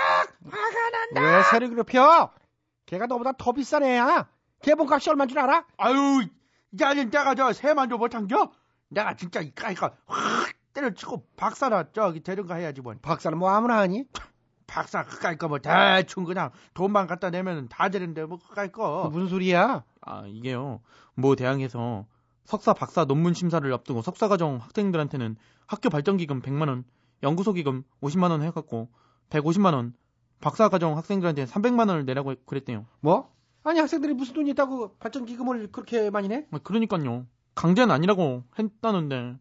화가 0.49 0.89
난다! 0.89 1.21
왜 1.37 1.43
새를 1.43 1.69
괴롭혀? 1.69 2.31
걔가 2.85 3.05
너보다 3.05 3.31
더 3.33 3.51
비싼 3.53 3.83
애야. 3.83 4.27
개봉값이 4.63 5.09
얼마인 5.09 5.29
줄 5.29 5.39
알아? 5.39 5.65
아유, 5.77 6.27
이제 6.73 6.85
아니 6.85 7.05
내가 7.05 7.35
저 7.35 7.53
새만도 7.53 7.97
못한겨? 7.97 8.51
내가 8.89 9.15
진짜 9.15 9.39
이까이까 9.39 9.95
확 10.07 10.51
때려치고 10.73 11.25
박사나 11.37 11.91
저기 11.93 12.21
데려가 12.21 12.55
해야지 12.55 12.81
뭐. 12.81 12.93
박사는 13.01 13.37
뭐 13.37 13.49
아무나 13.49 13.77
하니? 13.77 14.05
박사 14.71 15.03
그까이까 15.03 15.47
뭐 15.49 15.59
대충 15.59 16.23
그냥 16.23 16.49
돈만 16.73 17.05
갖다 17.07 17.29
내면 17.29 17.67
다 17.67 17.89
되는데 17.89 18.23
뭐 18.25 18.39
그까이까. 18.39 19.09
무슨 19.11 19.27
소리야? 19.27 19.83
아, 20.01 20.23
이게요. 20.27 20.79
뭐 21.15 21.35
대학에서 21.35 22.05
석사 22.45 22.73
박사 22.73 23.03
논문 23.05 23.33
심사를 23.33 23.71
앞두고 23.73 24.01
석사과정 24.01 24.57
학생들한테는 24.61 25.35
학교 25.67 25.89
발전기금 25.89 26.41
100만 26.41 26.69
원, 26.69 26.85
연구소 27.21 27.53
기금 27.53 27.83
50만 28.01 28.31
원 28.31 28.41
해갖고 28.43 28.89
150만 29.29 29.73
원 29.73 29.93
박사과정 30.39 30.97
학생들한테 30.97 31.45
300만 31.45 31.89
원을 31.89 32.05
내라고 32.05 32.33
그랬대요. 32.45 32.85
뭐? 33.01 33.29
아니 33.63 33.79
학생들이 33.79 34.13
무슨 34.13 34.33
돈이 34.33 34.49
있다고 34.51 34.95
발전 34.99 35.25
기금을 35.25 35.71
그렇게 35.71 36.09
많이 36.09 36.27
내? 36.29 36.47
아, 36.51 36.57
그러니까요. 36.63 37.27
강제는 37.55 37.93
아니라고 37.93 38.45
했다는데 38.57 39.35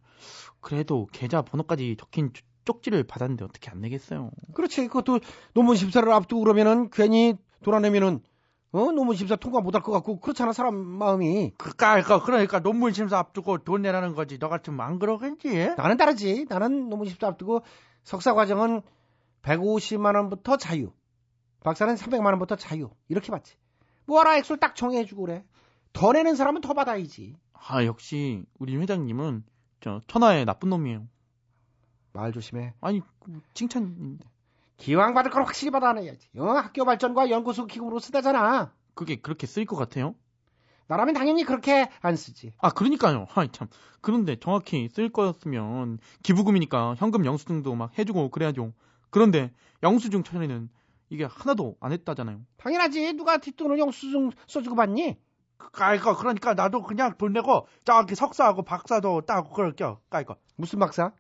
그래도 0.60 1.08
계좌 1.12 1.40
번호까지 1.42 1.96
적힌 1.98 2.32
쪽- 2.32 2.44
쪽지를 2.64 3.04
받았는데 3.04 3.44
어떻게 3.44 3.70
안 3.70 3.80
내겠어요. 3.80 4.30
그렇지. 4.54 4.86
그것도 4.86 5.20
논문 5.54 5.76
심사를 5.76 6.10
앞두고 6.10 6.42
그러면은 6.42 6.90
괜히 6.90 7.34
돈안 7.62 7.82
내면은 7.82 8.20
어 8.72 8.92
논문 8.92 9.16
심사 9.16 9.34
통과 9.34 9.60
못할 9.60 9.82
것 9.82 9.90
같고 9.92 10.20
그렇잖아 10.20 10.52
사람 10.52 10.76
마음이. 10.76 11.52
그니까 11.56 12.02
그러니까 12.24 12.60
논문 12.60 12.92
심사 12.92 13.18
앞두고 13.18 13.58
돈 13.58 13.82
내라는 13.82 14.14
거지. 14.14 14.38
너 14.38 14.48
같으면 14.48 14.80
안 14.80 14.98
그러겠지? 14.98 15.74
나는 15.76 15.96
다르지. 15.96 16.46
나는 16.48 16.88
논문 16.88 17.08
심사 17.08 17.26
앞두고 17.28 17.62
석사 18.04 18.34
과정은 18.34 18.82
150만 19.42 20.14
원부터 20.14 20.56
자유. 20.56 20.92
박사는 21.60 21.94
300만 21.94 22.26
원부터 22.26 22.56
자유. 22.56 22.90
이렇게 23.08 23.30
받지. 23.30 23.56
뭐하라 24.06 24.36
액수를 24.38 24.60
딱 24.60 24.76
정해주고 24.76 25.22
그래. 25.22 25.44
더 25.92 26.12
내는 26.12 26.36
사람은 26.36 26.60
더 26.60 26.72
받아야지. 26.72 27.36
아 27.52 27.84
역시 27.84 28.44
우리 28.58 28.76
회장님은 28.76 29.44
저 29.80 30.00
천하의 30.06 30.44
나쁜 30.44 30.70
놈이에요. 30.70 31.06
말 32.12 32.32
조심해. 32.32 32.74
아니 32.80 33.02
그 33.20 33.40
칭찬인데 33.54 34.24
기왕 34.76 35.14
받을 35.14 35.30
걸 35.30 35.44
확실히 35.44 35.70
받아내야지. 35.70 36.28
어, 36.38 36.44
학교 36.44 36.84
발전과 36.84 37.30
연구소 37.30 37.66
기금으로 37.66 37.98
쓰다잖아. 37.98 38.72
그게 38.94 39.16
그렇게 39.16 39.46
쓰일 39.46 39.66
것 39.66 39.76
같아요? 39.76 40.14
나라면 40.86 41.14
당연히 41.14 41.44
그렇게 41.44 41.88
안 42.00 42.16
쓰지. 42.16 42.52
아 42.58 42.70
그러니까요. 42.70 43.26
아이 43.34 43.48
참 43.52 43.68
그런데 44.00 44.36
정확히 44.36 44.88
쓸 44.92 45.08
거였으면 45.08 45.98
기부금이니까 46.22 46.96
현금 46.96 47.24
영수증도 47.24 47.74
막 47.76 47.96
해주고 47.96 48.30
그래야죠. 48.30 48.72
그런데 49.10 49.52
영수증 49.82 50.24
처리는 50.24 50.68
이게 51.10 51.24
하나도 51.24 51.76
안 51.80 51.92
했다잖아요. 51.92 52.40
당연하지. 52.56 53.12
누가 53.12 53.38
뒷돈을 53.38 53.78
영수증 53.78 54.30
써주고 54.48 54.74
받니? 54.74 55.16
그니까 55.58 56.16
그러니까 56.16 56.54
나도 56.54 56.82
그냥 56.82 57.16
돈 57.18 57.32
내고 57.32 57.66
저기 57.84 58.14
석사하고 58.14 58.62
박사도 58.62 59.22
따고 59.22 59.50
그럴게요. 59.50 60.00
까이거 60.10 60.36
무슨 60.56 60.78
박사? 60.78 61.12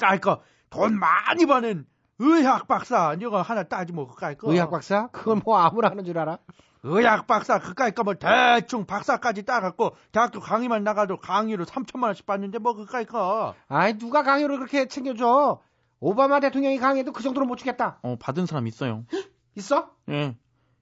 까이거 0.00 0.42
돈 0.70 0.98
많이 0.98 1.46
버는 1.46 1.86
의학 2.18 2.66
박사 2.68 3.14
이거 3.20 3.40
하나 3.42 3.62
따지 3.64 3.92
뭐 3.92 4.06
까이거 4.08 4.52
의학 4.52 4.70
박사? 4.70 5.08
그건 5.08 5.40
뭐 5.44 5.58
아무나 5.58 5.88
하는 5.90 6.04
줄 6.04 6.18
알아? 6.18 6.38
의학 6.82 7.26
박사 7.26 7.58
그까이거 7.58 8.02
뭐 8.04 8.14
대충 8.14 8.86
박사까지 8.86 9.42
따갖고 9.44 9.94
대학교 10.12 10.40
강의만 10.40 10.82
나가도 10.82 11.18
강의로 11.18 11.64
3천만 11.66 12.04
원씩 12.04 12.24
받는데 12.26 12.58
뭐 12.58 12.74
그까이거 12.74 13.54
아이 13.68 13.98
누가 13.98 14.22
강요를 14.22 14.56
그렇게 14.58 14.86
챙겨줘? 14.88 15.60
오바마 16.00 16.40
대통령이 16.40 16.78
강의도 16.78 17.12
그 17.12 17.22
정도로 17.22 17.46
못 17.46 17.56
주겠다. 17.56 17.98
어 18.02 18.16
받은 18.18 18.46
사람 18.46 18.66
있어요. 18.66 19.04
있어? 19.56 19.90
예. 20.08 20.36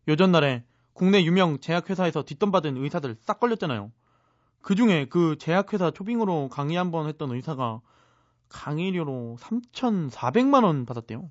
요전날에 0.06 0.62
국내 0.92 1.22
유명 1.24 1.58
제약회사에서 1.58 2.22
뒷돈 2.22 2.52
받은 2.52 2.76
의사들 2.76 3.16
싹 3.22 3.40
걸렸잖아요. 3.40 3.90
그 4.62 4.74
중에 4.76 5.06
그 5.08 5.36
제약회사 5.38 5.90
초빙으로 5.90 6.48
강의 6.48 6.76
한 6.76 6.90
번 6.92 7.08
했던 7.08 7.30
의사가 7.32 7.80
강의료로 8.48 9.36
3,400만 9.40 10.64
원 10.64 10.86
받았대요. 10.86 11.30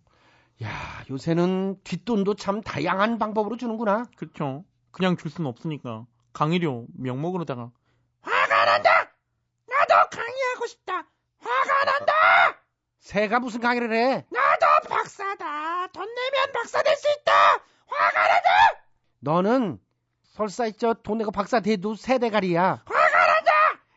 야, 0.64 0.70
요새는 1.10 1.82
뒷돈도 1.84 2.36
참 2.36 2.62
다양한 2.62 3.20
방법으로 3.20 3.58
주는구나. 3.58 4.06
그렇죠. 4.16 4.64
그냥 4.92 5.16
줄 5.18 5.30
수는 5.30 5.48
없으니까 5.50 6.06
강의료 6.34 6.86
명목으로다가 6.98 7.70
화가 8.22 8.66
난다! 8.66 8.90
나도 9.68 10.10
강의하고 10.10 10.66
싶다! 10.68 10.94
화가 11.40 11.84
난다! 11.86 12.14
새가 13.00 13.40
무슨 13.40 13.62
강의를 13.62 13.94
해? 13.94 14.26
나도 14.32 14.66
박사다! 14.90 15.88
돈 15.94 16.08
내면 16.08 16.52
박사 16.54 16.82
될 16.84 16.96
수 16.96 17.08
있다! 17.22 17.32
화가 17.88 18.28
난다! 18.28 18.50
너는 19.20 19.80
설사 20.24 20.66
있죠 20.68 20.94
돈 20.96 21.20
내고 21.20 21.32
박사 21.32 21.60
돼도 21.60 21.96
세대가리야. 21.96 22.84
화가 22.86 23.00
난다! 23.28 23.52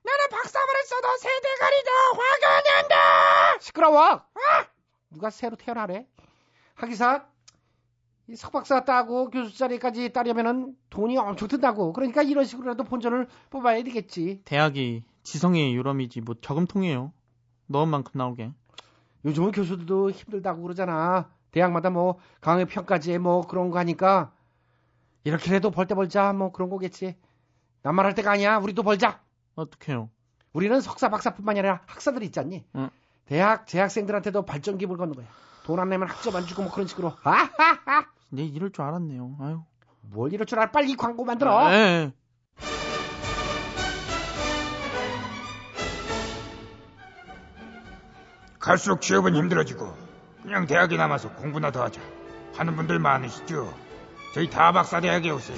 나는 0.04 0.28
박사만 0.30 0.76
했어도 0.76 1.16
세대가리다! 1.18 1.90
화가 2.12 2.62
난다! 2.62 2.99
시끄러워. 3.60 4.22
누가 5.10 5.30
새로 5.30 5.56
태어나래? 5.56 6.06
하기사 6.74 7.26
이 8.28 8.36
석박사 8.36 8.84
따고 8.84 9.28
교수 9.28 9.56
자리까지 9.58 10.12
따려면은 10.12 10.76
돈이 10.88 11.18
엄청 11.18 11.48
든다고. 11.48 11.92
그러니까 11.92 12.22
이런 12.22 12.44
식으로라도 12.44 12.84
본전을 12.84 13.28
뽑아야 13.50 13.82
되겠지. 13.82 14.42
대학이 14.44 15.02
지성의 15.24 15.74
유람이지 15.74 16.20
뭐 16.20 16.36
저금통이에요. 16.40 17.12
넣은 17.66 17.88
만큼 17.88 18.12
나오게. 18.14 18.52
요즘은 19.24 19.50
교수들도 19.52 20.10
힘들다고 20.12 20.62
그러잖아. 20.62 21.30
대학마다 21.50 21.90
뭐 21.90 22.18
강의 22.40 22.64
평가제 22.66 23.18
뭐 23.18 23.46
그런 23.46 23.70
거 23.70 23.78
하니까 23.80 24.32
이렇게라도 25.24 25.70
벌 25.70 25.86
때 25.86 25.94
벌자 25.94 26.32
뭐 26.32 26.52
그런 26.52 26.70
거겠지. 26.70 27.16
남만 27.82 28.06
할 28.06 28.14
때가 28.14 28.30
아니야. 28.30 28.58
우리도 28.58 28.82
벌자. 28.84 29.20
어떡해요? 29.56 30.08
우리는 30.52 30.80
석사 30.80 31.08
박사뿐만이 31.10 31.58
아니라 31.58 31.82
학사들이 31.86 32.26
있잖니. 32.26 32.64
응. 32.76 32.90
대학 33.30 33.64
재학생들한테도 33.68 34.44
발전 34.44 34.76
기부를 34.76 34.98
걷는 34.98 35.14
거야. 35.14 35.26
돈 35.64 35.78
안 35.78 35.88
내면 35.88 36.08
학점 36.08 36.34
안 36.34 36.46
주고 36.46 36.62
뭐 36.62 36.72
그런 36.72 36.88
식으로. 36.88 37.14
아하하. 37.22 38.06
내 38.28 38.42
이럴 38.42 38.72
줄 38.72 38.82
알았네요. 38.84 39.36
아유. 39.40 39.62
뭘 40.00 40.32
이럴 40.32 40.46
줄 40.46 40.58
알아? 40.58 40.72
빨리 40.72 40.90
이 40.90 40.96
광고 40.96 41.24
만들어. 41.24 41.68
네. 41.70 42.12
갈수록 48.58 49.00
취업은 49.00 49.34
힘들어지고 49.34 49.94
그냥 50.42 50.66
대학에 50.66 50.96
남아서 50.96 51.30
공부나 51.34 51.70
더 51.70 51.82
하자 51.84 52.00
하는 52.56 52.76
분들 52.76 52.98
많으시죠. 52.98 53.72
저희 54.34 54.48
다 54.50 54.72
박사 54.72 55.00
대학에 55.00 55.30
오세요. 55.30 55.56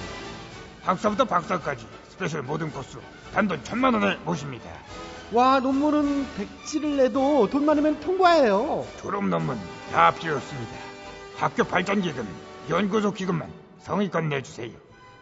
학사부터 0.82 1.24
박사까지 1.24 1.86
special 2.08 2.42
모든 2.42 2.70
코스 2.70 2.98
단돈 3.34 3.64
천만 3.64 3.94
원에 3.94 4.16
모십니다. 4.24 4.68
와 5.32 5.60
논문은 5.60 6.26
백지를 6.36 6.96
내도 6.98 7.48
돈 7.48 7.64
많으면 7.64 7.98
통과해요. 8.00 8.86
졸업 9.00 9.24
논문 9.26 9.58
다 9.90 10.12
필요 10.12 10.36
없습니다. 10.36 10.72
학교 11.36 11.64
발전 11.64 12.02
기금, 12.02 12.28
연구소 12.68 13.12
기금만 13.12 13.50
성의껏 13.80 14.24
내주세요. 14.24 14.70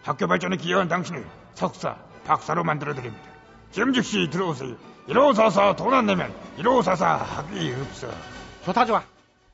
학교 0.03 0.27
발전에 0.27 0.57
기여한 0.57 0.89
당신을 0.89 1.25
석사, 1.55 1.97
박사로 2.25 2.65
만들어 2.65 2.95
드립니다. 2.95 3.25
지금 3.71 3.93
즉시 3.93 4.29
들어오세요. 4.31 4.77
1544 5.09 5.77
돈 5.77 5.95
안 5.95 6.07
내면 6.07 6.35
1544 6.57 7.17
학위 7.17 7.73
없어. 7.73 8.09
좋다 8.65 8.85
좋아. 8.87 9.03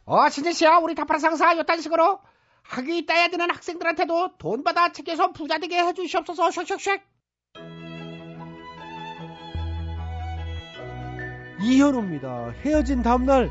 어 0.06 0.28
진짜 0.30 0.78
우리 0.78 0.94
다파라 0.94 1.18
상사 1.18 1.52
이딴 1.52 1.80
식으로 1.82 2.20
학위 2.62 3.04
따야 3.06 3.28
되는 3.28 3.50
학생들한테도 3.50 4.38
돈 4.38 4.64
받아 4.64 4.90
챙겨서 4.92 5.32
부자 5.32 5.58
되게 5.58 5.78
해주시옵소서 5.84 6.50
쉑쉑쉑. 6.50 7.02
이현우입니다. 11.60 12.52
헤어진 12.64 13.02
다음날 13.02 13.50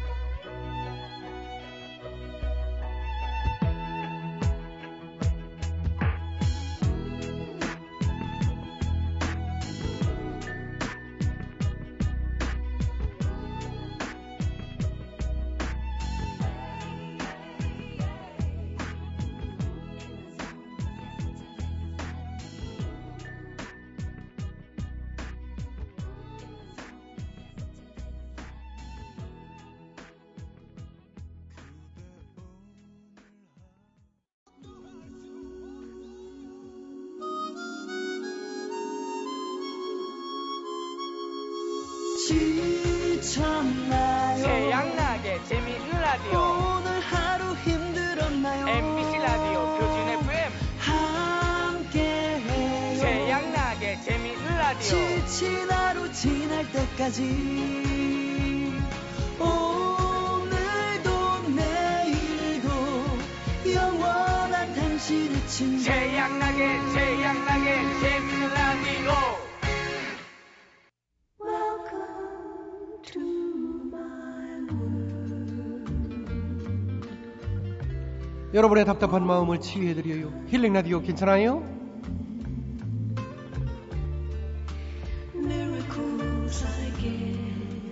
여러분의 78.56 78.86
답답한 78.86 79.28
마음을 79.28 79.60
치유해드려요. 79.60 80.45
힐링 80.47 80.74
라디오 80.74 81.01
괜찮아요? 81.01 81.62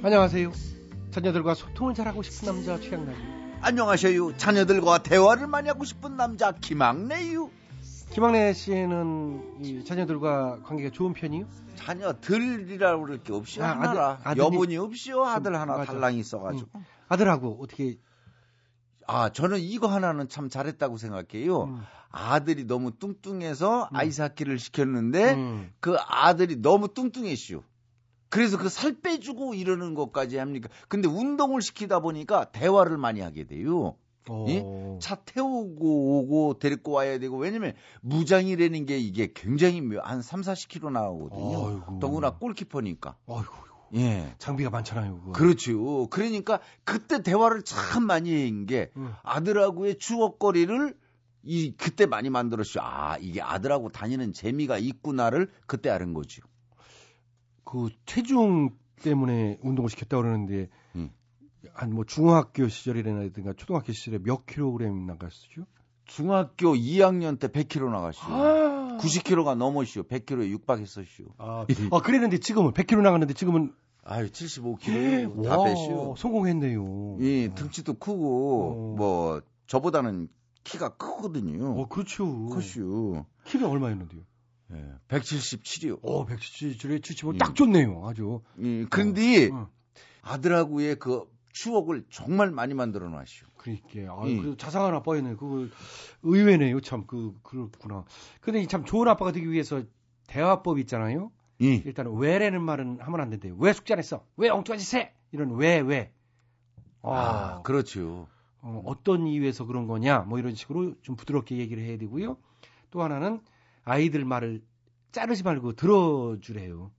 안녕하세요. 0.04 0.52
자녀들과 1.12 1.54
소통을 1.54 1.94
잘하고 1.94 2.24
싶은 2.24 2.48
남자 2.48 2.80
최양남. 2.80 3.14
안녕하세요. 3.62 4.36
자녀들과 4.38 5.04
대화를 5.04 5.48
많이 5.48 5.70
하고 5.70 5.86
싶은 5.86 6.18
남자 6.18 6.52
김학래유. 6.52 7.50
김학래 8.12 8.54
씨는 8.54 9.64
이 9.64 9.84
자녀들과 9.86 10.62
관계가 10.64 10.90
좋은 10.92 11.14
편이요? 11.14 11.46
자녀들이라고 11.76 13.04
그럴 13.04 13.24
게 13.24 13.34
없이요. 13.34 13.64
아, 13.64 13.70
하나라. 13.70 14.20
아들- 14.24 14.44
여분이 14.44 14.78
없이요. 14.78 15.24
아들 15.24 15.56
하나 15.56 15.78
맞아. 15.78 15.92
달랑이 15.94 16.20
있어가지고. 16.20 16.68
음. 16.76 16.86
아들하고 17.08 17.60
어떻게 17.62 17.98
아, 19.08 19.30
저는 19.30 19.60
이거 19.60 19.88
하나는 19.88 20.30
참 20.30 20.50
잘했다고 20.50 20.98
생각해요. 20.98 21.64
음. 21.64 21.82
아들이 22.12 22.66
너무 22.66 22.92
뚱뚱해서 22.98 23.90
아이스하키를 23.92 24.60
시켰는데 24.60 25.34
음. 25.34 25.74
그 25.80 25.96
아들이 26.08 26.58
너무 26.62 26.94
뚱뚱했슈. 26.94 27.64
그래서 28.30 28.58
그 28.58 28.68
살 28.70 29.00
빼주고 29.02 29.54
이러는 29.54 29.94
것까지 29.94 30.38
합니까? 30.38 30.70
근데 30.88 31.08
운동을 31.08 31.62
시키다 31.62 32.00
보니까 32.00 32.46
대화를 32.46 32.98
많이 32.98 33.20
하게 33.22 33.46
돼요. 33.46 33.96
어. 34.30 34.46
예? 34.48 34.64
차 35.02 35.16
태우고 35.16 36.20
오고 36.20 36.58
데리고 36.60 36.94
와야 36.94 37.20
되고 37.20 37.38
왜냐면 37.38 37.74
무장이라는 38.02 38.86
게 38.86 38.98
이게 38.98 39.32
굉장히 39.34 39.82
묘- 39.82 40.00
한 40.02 40.22
3, 40.22 40.42
40km 40.42 40.92
나오거든요. 40.94 42.00
더구나 42.00 42.32
골키퍼니까. 42.32 43.16
아이고, 43.28 43.54
예. 43.96 44.36
장비가 44.40 44.70
많잖아요. 44.70 45.20
그거. 45.20 45.32
그렇죠. 45.34 46.08
그러니까 46.08 46.60
그때 46.84 47.22
대화를 47.22 47.64
참 47.64 48.06
많이 48.06 48.50
한게 48.50 48.92
음. 48.98 49.14
아들하고의 49.24 50.00
추억거리를 50.00 50.96
이 51.44 51.74
그때 51.76 52.06
많이 52.06 52.30
만들었죠. 52.30 52.80
아 52.82 53.18
이게 53.18 53.42
아들하고 53.42 53.90
다니는 53.90 54.34
재미가 54.34 54.78
있구나를 54.78 55.52
그때 55.68 55.90
알은 55.90 56.14
거죠. 56.14 56.42
그 57.64 57.90
체중 58.06 58.72
때문에 59.02 59.60
운동을 59.62 59.90
시켰다 59.90 60.18
고 60.18 60.24
그러는데 60.24 60.70
음. 60.96 61.12
한뭐 61.74 62.06
중학교 62.06 62.68
시절이라든가 62.68 63.54
초등학교 63.54 63.92
시절에 63.94 64.20
몇 64.20 64.46
킬로그램 64.46 65.06
나갔었죠? 65.06 65.66
중학교 66.06 66.74
2학년 66.74 67.40
때 67.40 67.48
100kg 67.48 67.90
나가시오. 67.92 68.24
아. 68.28 68.98
90kg가 69.00 69.56
넘었시오. 69.56 70.04
100kg에 70.04 70.48
육박했었시오. 70.50 71.26
아, 71.38 71.66
아, 71.92 72.00
그랬는데 72.02 72.40
지금은 72.40 72.72
100kg 72.74 73.02
나갔는데 73.02 73.34
지금은 73.34 73.74
아유 74.06 74.30
75kg 74.30 75.44
다 75.44 75.58
와, 75.58 75.66
빼시오. 75.66 76.16
성공했네요. 76.18 77.18
예, 77.22 77.54
등치도 77.54 77.96
크고 77.96 78.96
뭐 78.98 79.42
저보다는 79.68 80.28
키가 80.64 80.98
크거든요. 80.98 81.80
어, 81.80 81.88
그렇죠. 81.88 82.48
크슈. 82.48 83.24
키가 83.46 83.70
얼마였는데요? 83.70 84.22
예, 84.74 84.94
177이요. 85.08 86.00
어, 86.04 86.26
177에 86.26 87.02
75. 87.04 87.34
예. 87.36 87.38
딱 87.38 87.56
좋네요. 87.56 88.06
아주. 88.06 88.42
예, 88.62 88.86
근데 88.86 89.50
어. 89.52 89.70
아들하고의 90.22 90.98
그 91.00 91.26
추억을 91.54 92.04
정말 92.10 92.52
많이 92.52 92.74
만들어 92.74 93.08
놨슈. 93.10 93.46
그러니까 93.58 93.90
아, 94.14 94.28
예. 94.28 94.38
그 94.42 94.58
자상한 94.58 94.94
아빠였네. 94.96 95.36
그거 95.36 95.68
의외네요. 96.24 96.82
참 96.82 97.06
그 97.08 97.34
그렇구나. 97.44 98.04
근데 98.42 98.62
이 98.62 98.68
참 98.68 98.84
좋은 98.84 99.08
아빠가 99.08 99.32
되기 99.32 99.50
위해서 99.50 99.82
대화법 100.28 100.80
있잖아요. 100.80 101.32
예. 101.62 101.76
일단 101.76 102.08
왜라는 102.14 102.62
말은 102.62 103.00
하면 103.00 103.22
안 103.22 103.30
된대요. 103.30 103.56
왜 103.58 103.72
숙제 103.72 103.94
안 103.94 104.00
했어? 104.00 104.26
왜 104.36 104.50
엉뚱한 104.50 104.80
짓 104.80 104.96
해? 104.98 105.14
이런 105.32 105.56
왜 105.56 105.80
왜. 105.80 106.12
아, 107.04 107.62
그렇죠. 107.64 108.28
어, 108.62 108.82
어떤 108.86 109.28
이유에서 109.28 109.66
그런 109.66 109.88
거냐? 109.88 110.20
뭐 110.22 110.40
이런 110.40 110.56
식으로 110.56 110.96
좀 111.02 111.16
부드럽게 111.16 111.58
얘기를 111.58 111.84
해야 111.84 111.98
되고요. 111.98 112.38
또 112.92 113.04
하나는 113.04 113.42
아이들 113.84 114.24
말을 114.26 114.62
자르지 115.12 115.44
말고 115.44 115.74
들어주래요. 115.74 116.92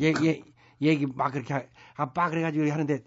얘, 0.00 0.12
얘, 0.24 0.42
얘기 0.82 1.06
막 1.06 1.30
그렇게 1.32 1.54
하- 1.54 1.64
아빠 1.94 2.28
그래가지고 2.28 2.70
하는데 2.70 3.02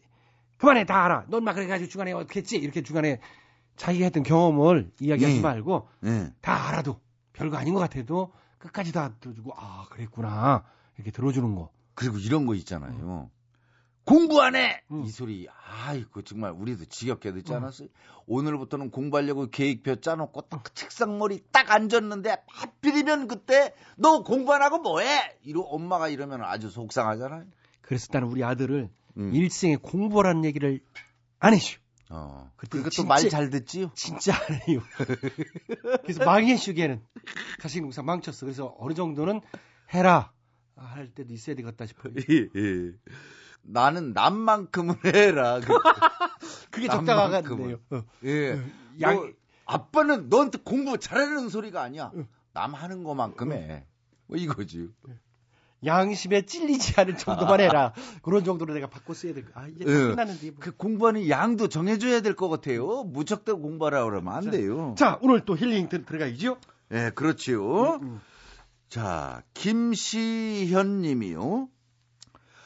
그만해 0.57 0.85
다 0.85 1.05
알아. 1.05 1.25
넌 1.29 1.43
막 1.43 1.53
그래가지고 1.53 1.89
중간에 1.89 2.13
어떻게 2.13 2.39
했지? 2.39 2.57
이렇게 2.57 2.81
중간에 2.81 3.19
자기가 3.75 4.05
했던 4.05 4.23
경험을 4.23 4.91
이야기하지 4.99 5.37
예. 5.37 5.41
말고 5.41 5.87
예. 6.05 6.33
다 6.41 6.69
알아도 6.69 6.99
별거 7.33 7.57
아닌 7.57 7.73
것 7.73 7.79
같아도 7.79 8.31
끝까지 8.59 8.93
다 8.93 9.13
들어주고 9.19 9.53
아 9.55 9.85
그랬구나 9.89 10.63
이렇게 10.95 11.11
들어주는 11.11 11.55
거. 11.55 11.71
그리고 11.95 12.17
이런 12.17 12.45
거 12.45 12.55
있잖아요. 12.55 13.29
공부 14.05 14.41
안 14.41 14.55
해! 14.55 14.81
음. 14.91 15.03
이 15.05 15.09
소리, 15.09 15.47
아이고, 15.85 16.23
정말 16.23 16.51
우리도 16.51 16.85
지겹게 16.85 17.31
듣지 17.31 17.53
않았어요? 17.53 17.87
오늘부터는 18.25 18.91
공부하려고 18.91 19.49
계획표 19.49 20.01
짜놓고 20.01 20.41
딱그 20.41 20.73
책상 20.73 21.17
머리 21.19 21.41
딱 21.51 21.71
앉았는데, 21.71 22.35
하필이면 22.47 23.29
그때 23.29 23.73
너 23.95 24.23
공부 24.23 24.53
안 24.53 24.61
하고 24.61 24.79
뭐해? 24.79 25.37
이러 25.43 25.61
엄마가 25.61 26.09
이러면 26.09 26.43
아주 26.43 26.69
속상하잖아요. 26.69 27.45
그래서 27.81 28.07
나는 28.11 28.27
우리 28.27 28.43
아들을 28.43 28.89
음. 29.17 29.33
일생에 29.33 29.75
공부라는 29.77 30.45
얘기를 30.45 30.79
안 31.39 31.53
해줘. 31.53 31.77
어. 32.09 32.51
그리고 32.57 32.89
또말 32.89 33.27
잘 33.29 33.49
듣지요? 33.49 33.91
진짜 33.95 34.33
안 34.35 34.59
해요. 34.67 34.81
그래서 36.03 36.23
망해슈 36.25 36.73
걔는 36.73 37.01
자식 37.61 37.81
농사 37.81 38.01
망쳤어. 38.03 38.45
그래서 38.45 38.75
어느 38.79 38.93
정도는 38.93 39.41
해라 39.93 40.31
할 40.75 41.09
때도 41.13 41.33
있어야 41.33 41.55
되겠다 41.55 41.85
싶어요. 41.85 42.13
예, 42.29 42.35
예. 42.55 42.91
나는 43.61 44.13
남만큼은 44.13 44.95
해라. 45.05 45.59
그- 45.59 45.67
그게. 46.71 46.87
적당하겠네요. 46.87 47.79
어. 47.91 48.03
예. 48.25 48.61
양- 49.01 49.15
뭐, 49.15 49.31
아빠는 49.65 50.29
너한테 50.29 50.57
공부 50.63 50.97
잘하는 50.97 51.49
소리가 51.49 51.81
아니야. 51.81 52.11
남 52.53 52.73
하는 52.73 53.03
것만큼 53.03 53.53
해. 53.53 53.85
뭐 54.27 54.37
이거지. 54.37 54.89
양심에 55.85 56.43
찔리지 56.45 56.93
않을 56.99 57.17
정도만 57.17 57.59
해라. 57.59 57.93
그런 58.21 58.43
정도로 58.43 58.73
내가 58.73 58.87
바꿔 58.87 59.13
써야 59.13 59.33
될 59.33 59.45
거. 59.45 59.51
아 59.59 59.67
이제 59.67 59.85
다 59.85 59.91
예. 59.91 59.95
끝났는데. 59.95 60.51
뭐. 60.51 60.59
그 60.59 60.71
공부하는 60.75 61.29
양도 61.29 61.67
정해줘야 61.67 62.21
될 62.21 62.35
것 62.35 62.49
같아요. 62.49 63.03
무척대고 63.03 63.59
공부하라 63.61 64.03
그러면 64.05 64.33
안 64.33 64.49
돼요. 64.49 64.95
자 64.97 65.19
오늘 65.21 65.41
또 65.45 65.55
힐링 65.57 65.89
들, 65.89 66.05
들어가야죠. 66.05 66.57
예, 66.91 67.11
그렇지요. 67.15 67.95
음, 68.01 68.21
자, 68.89 69.41
김시현 69.53 71.01
님이요. 71.01 71.67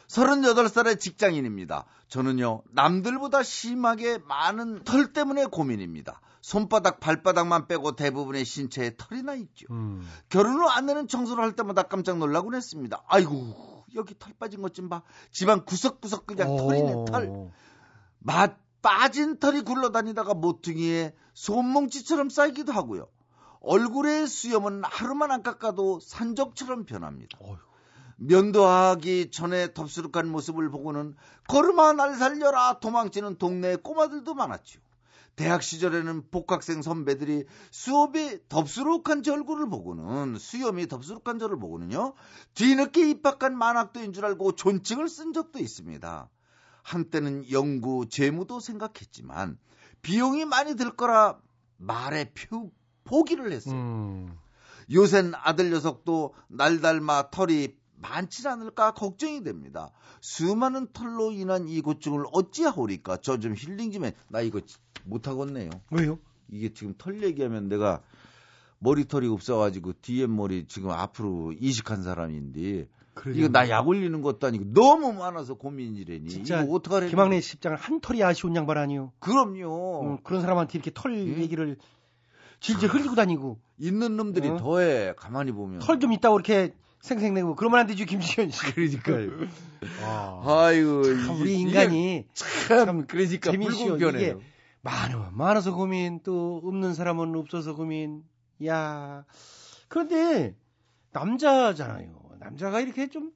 38살의 0.07 0.99
직장인입니다. 0.99 1.85
저는요, 2.07 2.63
남들보다 2.71 3.43
심하게 3.43 4.17
많은 4.27 4.83
털 4.83 5.11
때문에 5.13 5.45
고민입니다. 5.45 6.21
손바닥, 6.41 6.99
발바닥만 6.99 7.67
빼고 7.67 7.95
대부분의 7.95 8.45
신체에 8.45 8.95
털이 8.97 9.23
나 9.23 9.35
있죠. 9.35 9.67
음. 9.71 10.07
결혼 10.29 10.55
후 10.61 10.67
아내는 10.67 11.07
청소를 11.07 11.43
할 11.43 11.55
때마다 11.55 11.83
깜짝 11.83 12.17
놀라곤 12.17 12.55
했습니다. 12.55 13.03
아이고, 13.07 13.85
여기 13.95 14.15
털 14.17 14.33
빠진 14.39 14.61
것 14.61 14.73
좀 14.73 14.89
봐. 14.89 15.01
집안 15.31 15.65
구석구석 15.65 16.25
그냥 16.27 16.55
털이네, 16.57 17.05
털. 17.05 17.51
맛 18.19 18.57
빠진 18.81 19.39
털이 19.39 19.61
굴러다니다가 19.61 20.33
모퉁이에 20.33 21.13
손뭉치처럼 21.33 22.29
쌓이기도 22.29 22.71
하고요. 22.71 23.07
얼굴의 23.61 24.27
수염은 24.27 24.83
하루만 24.85 25.31
안 25.31 25.43
깎아도 25.43 25.99
산적처럼 25.99 26.85
변합니다. 26.85 27.37
면도하기 28.17 29.31
전에 29.31 29.73
덥수룩한 29.73 30.27
모습을 30.29 30.69
보고는 30.69 31.15
걸음아 31.47 31.93
날 31.93 32.15
살려라 32.15 32.79
도망치는 32.79 33.37
동네 33.37 33.75
꼬마들도 33.75 34.33
많았죠. 34.33 34.79
대학 35.37 35.61
시절에는 35.61 36.29
복학생 36.31 36.81
선배들이 36.81 37.45
수업이 37.69 38.39
덥수룩한 38.49 39.21
제 39.21 39.31
얼굴을 39.31 39.69
보고는 39.69 40.39
수염이 40.39 40.87
덥수룩한 40.87 41.37
저를 41.37 41.59
보고는요 41.59 42.15
뒤늦게 42.55 43.07
입학한 43.11 43.55
만학도인 43.55 44.13
줄 44.13 44.25
알고 44.25 44.53
존칭을 44.53 45.07
쓴 45.07 45.33
적도 45.33 45.59
있습니다. 45.59 46.29
한때는 46.81 47.51
연구 47.51 48.09
재무도 48.09 48.59
생각했지만 48.59 49.59
비용이 50.01 50.45
많이 50.45 50.75
들 50.75 50.95
거라 50.95 51.37
말에 51.77 52.31
표, 52.33 52.71
포기를 53.03 53.51
했어요. 53.51 53.75
음. 53.75 54.35
요샌 54.91 55.33
아들 55.35 55.69
녀석도 55.69 56.33
날 56.47 56.81
닮아 56.81 57.29
털이 57.29 57.75
많지 57.99 58.47
않을까 58.47 58.93
걱정이 58.93 59.43
됩니다. 59.43 59.91
수많은 60.21 60.87
털로 60.93 61.31
인한 61.31 61.67
이 61.67 61.81
고충을 61.81 62.25
어찌하오리까? 62.31 63.17
저 63.17 63.37
좀 63.37 63.53
힐링 63.55 63.91
좀 63.91 64.05
해. 64.05 64.13
나 64.29 64.41
이거 64.41 64.61
못 65.07 65.27
하겠네요. 65.27 65.69
왜요? 65.91 66.19
이게 66.49 66.73
지금 66.73 66.93
털 66.97 67.21
얘기하면 67.23 67.69
내가 67.69 68.01
머리털이 68.79 69.27
없어가지고 69.27 69.93
뒤에 70.01 70.27
머리 70.27 70.65
지금 70.67 70.91
앞으로 70.91 71.53
이식한 71.59 72.03
사람인데 72.03 72.87
이거 73.33 73.47
나 73.49 73.67
약 73.69 73.87
올리는 73.87 74.21
것도 74.21 74.45
아니고 74.45 74.65
너무 74.73 75.11
많아서 75.13 75.55
고민이래니. 75.55 76.29
진짜 76.29 76.61
이거 76.61 76.73
어떡하래? 76.75 77.07
김학래 77.09 77.41
십장을 77.41 77.75
한 77.77 77.99
털이 77.99 78.23
아쉬운 78.23 78.55
양반 78.55 78.77
아니요. 78.77 79.11
그럼요. 79.19 80.03
음, 80.03 80.17
그런 80.23 80.41
사람한테 80.41 80.77
이렇게 80.77 80.91
털 80.93 81.17
얘기를 81.17 81.77
질질 82.59 82.89
흘리고 82.89 83.15
다니고 83.15 83.59
있는 83.79 84.17
놈들이 84.17 84.49
어? 84.49 84.57
더해. 84.57 85.13
가만히 85.17 85.51
보면. 85.51 85.79
털 85.79 85.99
좀 85.99 86.13
있다고 86.13 86.35
이렇게 86.37 86.73
생생내고 87.01 87.55
그러면 87.55 87.79
안 87.79 87.87
되죠 87.87 88.05
김지현 88.05 88.51
씨. 88.51 88.61
그러니까요. 88.73 89.47
아이고 90.45 91.03
참 91.03 91.41
우리 91.41 91.59
인간이 91.59 92.25
참 92.33 93.07
그러니까 93.07 93.51
재미있어요. 93.51 93.97
불공평해요. 93.97 94.39
많아, 94.91 95.31
많아서 95.33 95.75
고민, 95.75 96.21
또 96.23 96.61
없는 96.63 96.93
사람은 96.93 97.35
없어서 97.35 97.75
고민. 97.75 98.23
야 98.65 99.25
그런데 99.89 100.55
남자잖아요. 101.11 102.07
남자가 102.39 102.79
이렇게 102.79 103.09
좀 103.09 103.31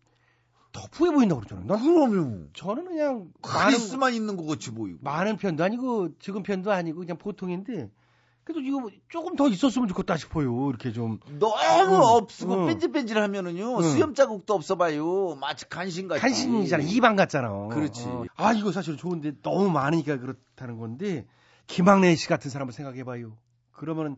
터프해 0.71 1.11
보인다고 1.11 1.41
그러잖아요. 1.41 1.67
난 1.67 1.83
그러면 1.83 2.49
저는 2.53 2.85
그냥 2.85 3.31
카리스마 3.41 4.09
있는 4.11 4.37
것 4.37 4.45
같이 4.45 4.71
보이고. 4.71 4.99
많은 5.01 5.35
편도 5.35 5.61
아니고 5.63 6.17
적은 6.19 6.43
편도 6.43 6.71
아니고 6.71 6.99
그냥 6.99 7.17
보통인데 7.17 7.91
그래도 8.45 8.61
이거 8.61 8.89
조금 9.09 9.35
더 9.35 9.49
있었으면 9.49 9.89
좋겠다 9.89 10.15
싶어요. 10.15 10.69
이렇게 10.69 10.93
좀 10.93 11.19
너무 11.37 11.95
응, 11.95 12.01
없고 12.01 12.53
응. 12.61 12.65
뺀질뺀질하면은요 12.67 13.77
응. 13.77 13.81
수염 13.81 14.13
자국도 14.13 14.53
없어봐요. 14.53 15.35
마치 15.35 15.67
간신 15.67 16.07
같이. 16.07 16.21
간신이잖아. 16.21 16.83
이방 16.83 17.17
같잖아. 17.17 17.67
그렇지. 17.67 18.07
어. 18.07 18.25
아 18.37 18.53
이거 18.53 18.71
사실 18.71 18.95
좋은데 18.95 19.33
너무 19.41 19.69
많으니까 19.69 20.17
그렇다는 20.17 20.77
건데 20.79 21.27
김학래 21.71 22.15
씨 22.15 22.27
같은 22.27 22.51
사람을 22.51 22.73
생각해봐요. 22.73 23.37
그러면 23.71 24.17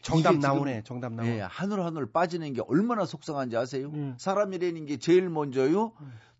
정답 0.00 0.36
나오네. 0.36 0.82
정답 0.84 1.12
나오네. 1.12 1.36
예, 1.36 1.40
하늘 1.40 1.84
하늘 1.84 2.06
빠지는 2.06 2.52
게 2.52 2.62
얼마나 2.68 3.04
속상한지 3.04 3.56
아세요? 3.56 3.88
음. 3.88 4.14
사람이라는 4.18 4.86
게 4.86 4.98
제일 4.98 5.28
먼저요 5.28 5.92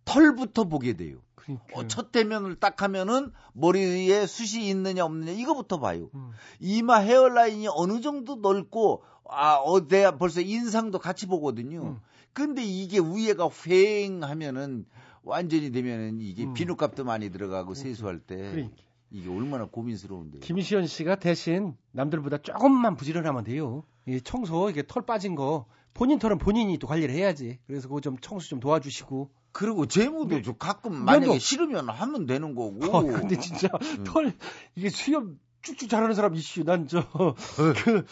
털부터 0.04 0.64
보게 0.64 0.92
돼요. 0.92 1.18
그러니까. 1.34 1.66
어, 1.72 1.86
첫 1.88 2.12
대면을 2.12 2.54
딱 2.56 2.82
하면은 2.82 3.32
머리 3.52 3.80
위에 3.80 4.26
숱이 4.26 4.68
있느냐 4.68 5.04
없느냐 5.04 5.32
이거부터 5.32 5.80
봐요. 5.80 6.08
음. 6.14 6.30
이마 6.60 6.98
헤어라인이 6.98 7.66
어느 7.74 8.00
정도 8.00 8.36
넓고 8.36 9.02
아 9.28 9.54
어디야 9.56 10.18
벌써 10.18 10.40
인상도 10.40 11.00
같이 11.00 11.26
음. 11.26 11.30
보거든요. 11.30 12.00
근데 12.32 12.62
이게 12.62 12.98
위에가 12.98 13.48
휑하면은 13.48 14.84
완전히 15.22 15.72
되면은 15.72 16.20
이게 16.20 16.52
비누값도 16.52 17.04
많이 17.04 17.30
들어가고 17.30 17.74
세수할 17.74 18.20
때 18.20 18.36
음. 18.36 18.50
그러니까. 18.52 18.84
이게 19.10 19.30
얼마나 19.30 19.66
고민스러운데. 19.66 20.40
김시현 20.40 20.86
씨가 20.86 21.16
대신 21.16 21.76
남들보다 21.92 22.38
조금만 22.38 22.96
부지런하면 22.96 23.44
돼요. 23.44 23.84
이 24.06 24.20
청소 24.20 24.68
이게 24.70 24.82
털 24.86 25.04
빠진 25.06 25.34
거 25.34 25.66
본인 25.94 26.18
털은 26.18 26.38
본인이 26.38 26.76
또 26.78 26.86
관리를 26.86 27.14
해야지. 27.14 27.58
그래서 27.66 27.88
그거 27.88 28.00
좀 28.00 28.16
청소 28.20 28.48
좀 28.48 28.60
도와주시고. 28.60 29.30
그리고 29.52 29.86
재무도 29.86 30.42
좀 30.42 30.54
가끔 30.58 30.92
면도- 30.92 31.04
만약에 31.04 31.38
싫으면 31.38 31.88
하면 31.88 32.26
되는 32.26 32.54
거고. 32.56 32.84
어, 32.86 33.02
근데 33.04 33.38
진짜 33.38 33.68
털 34.04 34.32
이게 34.74 34.88
수염 34.88 35.38
쭉쭉 35.62 35.88
자라는 35.88 36.14
사람 36.16 36.34
이슈. 36.34 36.64
난 36.64 36.88
저 36.88 37.06
그 37.84 38.04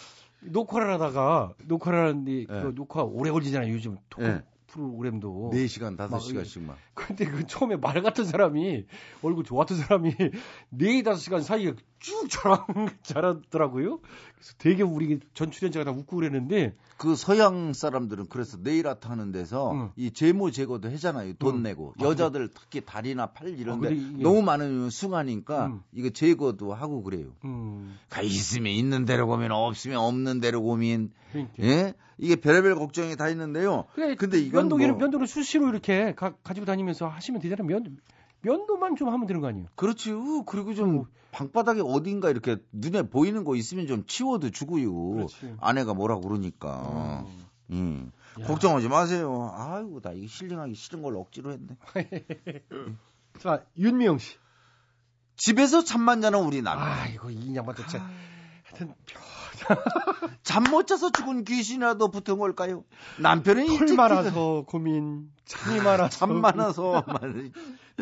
녹화를 0.45 0.93
하다가 0.95 1.55
녹화를 1.67 1.99
하는데 2.01 2.45
그 2.45 2.75
녹화 2.75 3.03
오래 3.03 3.31
걸리잖아요. 3.33 3.73
요즘 3.73 3.97
네. 4.19 4.41
프로그램도. 4.73 5.51
4시간, 5.53 5.97
막 5.97 6.11
5시간씩만. 6.11 6.75
근데 6.95 7.27
그 7.27 7.47
처음에 7.47 7.77
말 7.77 8.03
같은 8.03 8.25
사람이 8.25 8.87
얼굴 9.23 9.45
좋았던 9.45 9.77
사람이 9.77 10.15
4, 10.71 11.03
5시간 11.03 11.43
사이에 11.43 11.75
쭉 12.03 12.29
자라, 12.29 12.67
자라더라고요. 13.03 14.01
그래서 14.35 14.55
되게 14.59 14.83
우리 14.83 15.21
전 15.35 15.51
출연자가 15.53 15.85
다 15.85 15.91
웃고 15.93 16.17
그랬는데 16.17 16.75
그 16.97 17.15
서양 17.17 17.73
사람들은 17.73 18.27
그래서 18.29 18.59
네일 18.61 18.89
아트 18.89 19.07
하는 19.07 19.31
데서 19.33 19.93
이 19.97 20.11
제모 20.13 20.51
제거도 20.51 20.91
하잖아요. 20.91 21.35
돈 21.39 21.57
응. 21.57 21.63
내고. 21.63 21.95
아, 21.99 22.05
여자들 22.05 22.51
특히 22.55 22.81
다리나 22.81 23.27
팔 23.27 23.49
이런데 23.51 23.87
아, 23.87 23.91
근데 23.91 23.95
이게- 24.15 24.23
너무 24.23 24.43
많으면 24.43 24.91
숭하니까 24.91 25.67
음. 25.67 25.81
이거 25.93 26.11
제거도 26.11 26.75
하고 26.75 27.03
그래요. 27.03 27.27
음. 27.45 27.97
가 28.11 28.21
있으면 28.23 28.73
있는 28.73 29.05
대로 29.05 29.27
고민, 29.27 29.51
없으면 29.53 29.99
없는 29.99 30.41
대로 30.41 30.61
고민. 30.63 31.11
그러니까. 31.31 31.55
예? 31.63 31.95
이게 32.19 32.37
별의별 32.37 32.75
걱정이 32.77 33.17
다 33.17 33.29
있는데요. 33.31 33.85
그래, 33.95 34.15
근데 34.17 34.39
이건 34.39 34.65
면도기를 34.65 34.93
뭐- 34.93 35.01
면도를 35.03 35.27
수시로 35.27 35.69
이렇게 35.69 36.15
가, 36.15 36.35
가지고 36.45 36.67
다니면서 36.67 37.09
하시면 37.09 37.41
되잖아요. 37.41 37.67
면 37.67 37.97
면도만 38.43 38.97
좀 38.97 39.09
하면 39.09 39.27
되는 39.27 39.41
거 39.41 39.49
아니에요? 39.49 39.69
그렇죠. 39.75 40.45
그리고 40.45 40.75
좀 40.75 41.05
방바닥에 41.31 41.81
어딘가 41.83 42.29
이렇게 42.31 42.59
눈에 42.73 43.03
보이는 43.03 43.45
거 43.45 43.57
있으면 43.57 43.87
좀 43.87 44.05
치워도 44.07 44.51
주고요. 44.51 44.93
그렇지. 44.93 45.57
아내가 45.61 45.95
뭐라 45.95 46.19
그러니까. 46.19 47.25
음. 47.71 48.13
걱정하지 48.45 48.89
마세요. 48.89 49.53
아이고 49.55 50.01
나 50.01 50.13
이거 50.13 50.27
힐링하기 50.29 50.75
싫은 50.75 51.03
걸 51.03 51.17
억지로 51.17 51.53
했네. 51.53 51.77
자 53.39 53.65
윤미영 53.79 54.19
씨. 54.19 54.37
집에서 55.37 55.83
잠만 55.83 56.21
자는 56.21 56.41
우리 56.41 56.63
남편. 56.63 56.87
아 56.87 57.07
이거 57.09 57.31
이 57.31 57.55
양반 57.57 57.75
도대체 57.75 57.99
하여튼 58.65 58.95
잠못 60.43 60.87
자서 60.87 61.11
죽은 61.11 61.45
귀신이라도 61.45 62.11
붙은 62.11 62.39
걸까요? 62.39 62.85
남편은 63.19 63.87
털 63.87 63.97
많아서 63.97 64.65
고민, 64.67 65.31
잠이 65.45 65.81
많아서 65.81 66.09
잠 66.19 66.41
많아서 66.41 67.05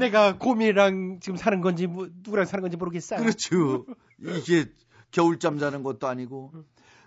내가 0.01 0.37
고민이랑 0.37 1.21
지금 1.21 1.37
사는 1.37 1.61
건지 1.61 1.87
뭐, 1.87 2.09
누구랑 2.23 2.47
사는 2.47 2.63
건지 2.63 2.77
모르겠어요. 2.77 3.21
그렇죠. 3.21 3.87
이게 4.19 4.67
겨울잠 5.11 5.59
자는 5.59 5.83
것도 5.83 6.09
아니고 6.09 6.53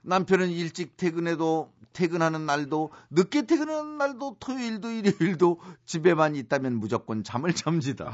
남편은 0.04 0.50
일찍 0.50 0.98
퇴근해도 0.98 1.74
퇴근하는 1.94 2.46
날도 2.46 2.92
늦게 3.12 3.46
퇴근하는 3.46 3.98
날도 3.98 4.38
토요일도 4.40 4.90
일요일도 4.90 5.60
집에만 5.86 6.36
있다면 6.36 6.76
무조건 6.76 7.24
잠을 7.24 7.54
잠지다. 7.54 8.12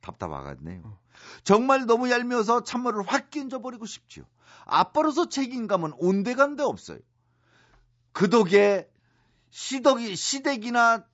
답답하겠네요. 0.00 0.98
정말 1.44 1.86
너무 1.86 2.10
얄미워서 2.10 2.64
찬물을 2.64 3.02
확 3.06 3.30
끼얹어버리고 3.30 3.84
싶지요. 3.86 4.24
아빠로서 4.64 5.28
책임감은 5.28 5.92
온데간데 5.98 6.62
없어요. 6.62 6.98
그 8.12 8.30
덕에 8.30 8.88
시덕이 9.50 10.16
시댁이나 10.16 11.04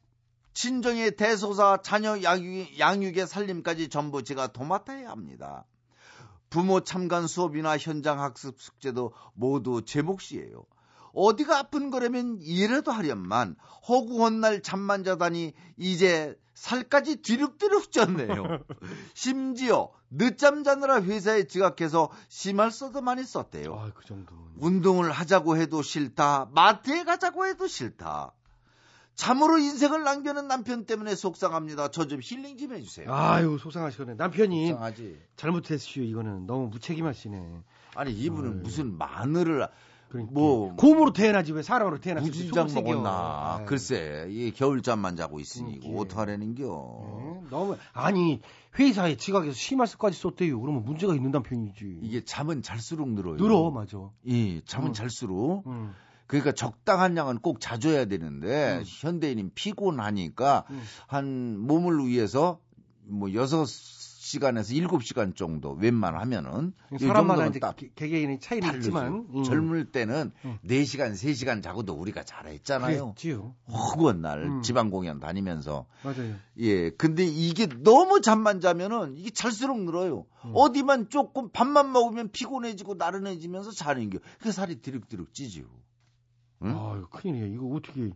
친정의 0.57 1.15
대소사 1.17 1.83
자녀 1.83 2.23
양육, 2.23 2.79
양육의 2.79 3.27
살림까지 3.27 3.91
전부 3.91 4.25
제가 4.25 4.47
도맡아야 4.47 5.11
합니다. 5.11 5.67
부모 6.49 6.81
참관 6.81 7.27
수업이나 7.27 7.77
현장 7.77 8.23
학습 8.23 8.59
숙제도 8.59 9.13
모두 9.35 9.83
제 9.85 10.01
몫이에요. 10.01 10.65
어디가 11.13 11.59
아픈 11.59 11.91
거라면 11.91 12.39
이해라도 12.41 12.91
하련만 12.91 13.57
허구한 13.87 14.41
날 14.41 14.63
잠만 14.63 15.05
자다니 15.05 15.53
이제 15.77 16.35
살까지 16.55 17.17
뒤룩뒤룩 17.17 17.91
쪘네요. 17.91 18.65
심지어 19.13 19.91
늦잠 20.09 20.65
자느라 20.65 21.03
회사에 21.03 21.47
지각해서 21.47 22.11
심할 22.29 22.71
써도 22.71 23.03
많이 23.03 23.25
썼대요. 23.25 23.75
아, 23.75 23.91
그 23.95 24.07
정도. 24.07 24.35
운동을 24.57 25.13
하자고 25.13 25.59
해도 25.59 25.83
싫다. 25.83 26.49
마트에 26.53 27.05
가자고 27.05 27.45
해도 27.47 27.67
싫다. 27.67 28.33
참으로 29.17 29.59
인생을 29.59 30.05
남겨놓은 30.05 30.47
남편 30.47 30.85
때문에 30.85 31.15
속상합니다. 31.15 31.91
저 31.91 32.07
좀 32.07 32.21
힐링 32.23 32.57
좀 32.59 32.73
해주세요. 32.75 33.13
아유 33.13 33.59
속상하시겠네. 33.61 34.15
남편이 34.15 34.69
속상하지. 34.69 35.19
잘못했슈 35.37 36.01
이거는 36.01 36.47
너무 36.47 36.69
무책임하시네. 36.69 37.61
아니 37.97 38.13
이분은 38.13 38.51
아유. 38.53 38.61
무슨 38.63 38.97
마늘을 38.97 39.67
그러니까. 40.09 40.33
뭐 40.33 40.77
곰으로 40.77 41.13
태어나지 41.13 41.53
왜 41.53 41.63
사람으로 41.63 41.99
태어나지? 41.99 42.29
무진장. 42.29 42.69
먹었나. 42.75 43.57
아유. 43.59 43.67
글쎄, 43.67 44.27
이 44.31 44.53
겨울잠만 44.53 45.17
자고 45.17 45.41
있으니 45.41 45.81
이거 45.83 46.01
어떡하라는겨. 46.03 46.63
네, 46.63 47.49
너무 47.51 47.77
아니 47.93 48.41
회사에 48.79 49.17
지각해서 49.17 49.53
심할수까지 49.55 50.17
썼대요. 50.21 50.61
그러면 50.61 50.85
문제가 50.85 51.15
있는 51.15 51.31
남편이지. 51.33 52.01
이게 52.03 52.23
잠은 52.25 52.63
잘수록 52.63 53.09
늘어요. 53.09 53.37
늘어 53.37 53.71
맞아. 53.71 54.11
예, 54.29 54.61
잠은 54.61 54.89
음. 54.89 54.93
잘수록. 54.93 55.67
음. 55.67 55.93
그러니까 56.27 56.53
적당한 56.53 57.17
양은 57.17 57.39
꼭 57.39 57.61
자줘야 57.61 58.07
되는데 58.07 58.83
현대인은 58.85 59.53
피곤하니까 59.55 60.65
음. 60.71 60.83
한 61.07 61.59
몸을 61.59 62.07
위해서 62.07 62.61
뭐 63.05 63.33
여섯 63.35 63.67
시간에서 63.67 64.75
일곱 64.75 65.05
시간 65.05 65.37
정도 65.37 65.71
웬만하면 65.75 66.73
이 66.93 66.99
사람마다 66.99 67.47
이제 67.47 67.61
딱 67.61 67.77
개- 67.77 67.91
개개인의 67.95 68.41
차이는 68.41 68.67
다르죠. 68.67 68.89
있지만 68.89 69.27
음. 69.33 69.45
젊을 69.45 69.93
때는 69.93 70.33
음. 70.45 70.59
네시간세시간 70.63 71.63
자고도 71.63 71.93
우리가 71.95 72.25
잘했잖아요. 72.25 73.05
그랬지요. 73.15 73.55
허구한 73.71 74.23
날 74.23 74.43
음. 74.43 74.63
지방 74.63 74.91
공연 74.91 75.21
다니면서 75.21 75.87
맞아요. 76.03 76.35
예, 76.59 76.91
근데 76.91 77.25
이게 77.25 77.69
너무 77.69 78.21
잠만 78.21 78.61
자면은 78.61 79.15
이게 79.17 79.31
잘수록 79.31 79.79
늘어요. 79.85 80.27
음. 80.45 80.51
어디만 80.55 81.09
조금 81.09 81.49
밥만 81.51 81.93
먹으면 81.93 82.31
피곤해지고 82.33 82.95
나른해지면서 82.95 83.71
자는겨. 83.71 84.19
그 84.41 84.51
살이 84.51 84.81
디룩디룩 84.81 85.33
찌지요. 85.35 85.67
응? 86.63 86.77
아유 86.77 87.07
큰일이야. 87.11 87.47
이거 87.47 87.67
어떻게 87.75 88.11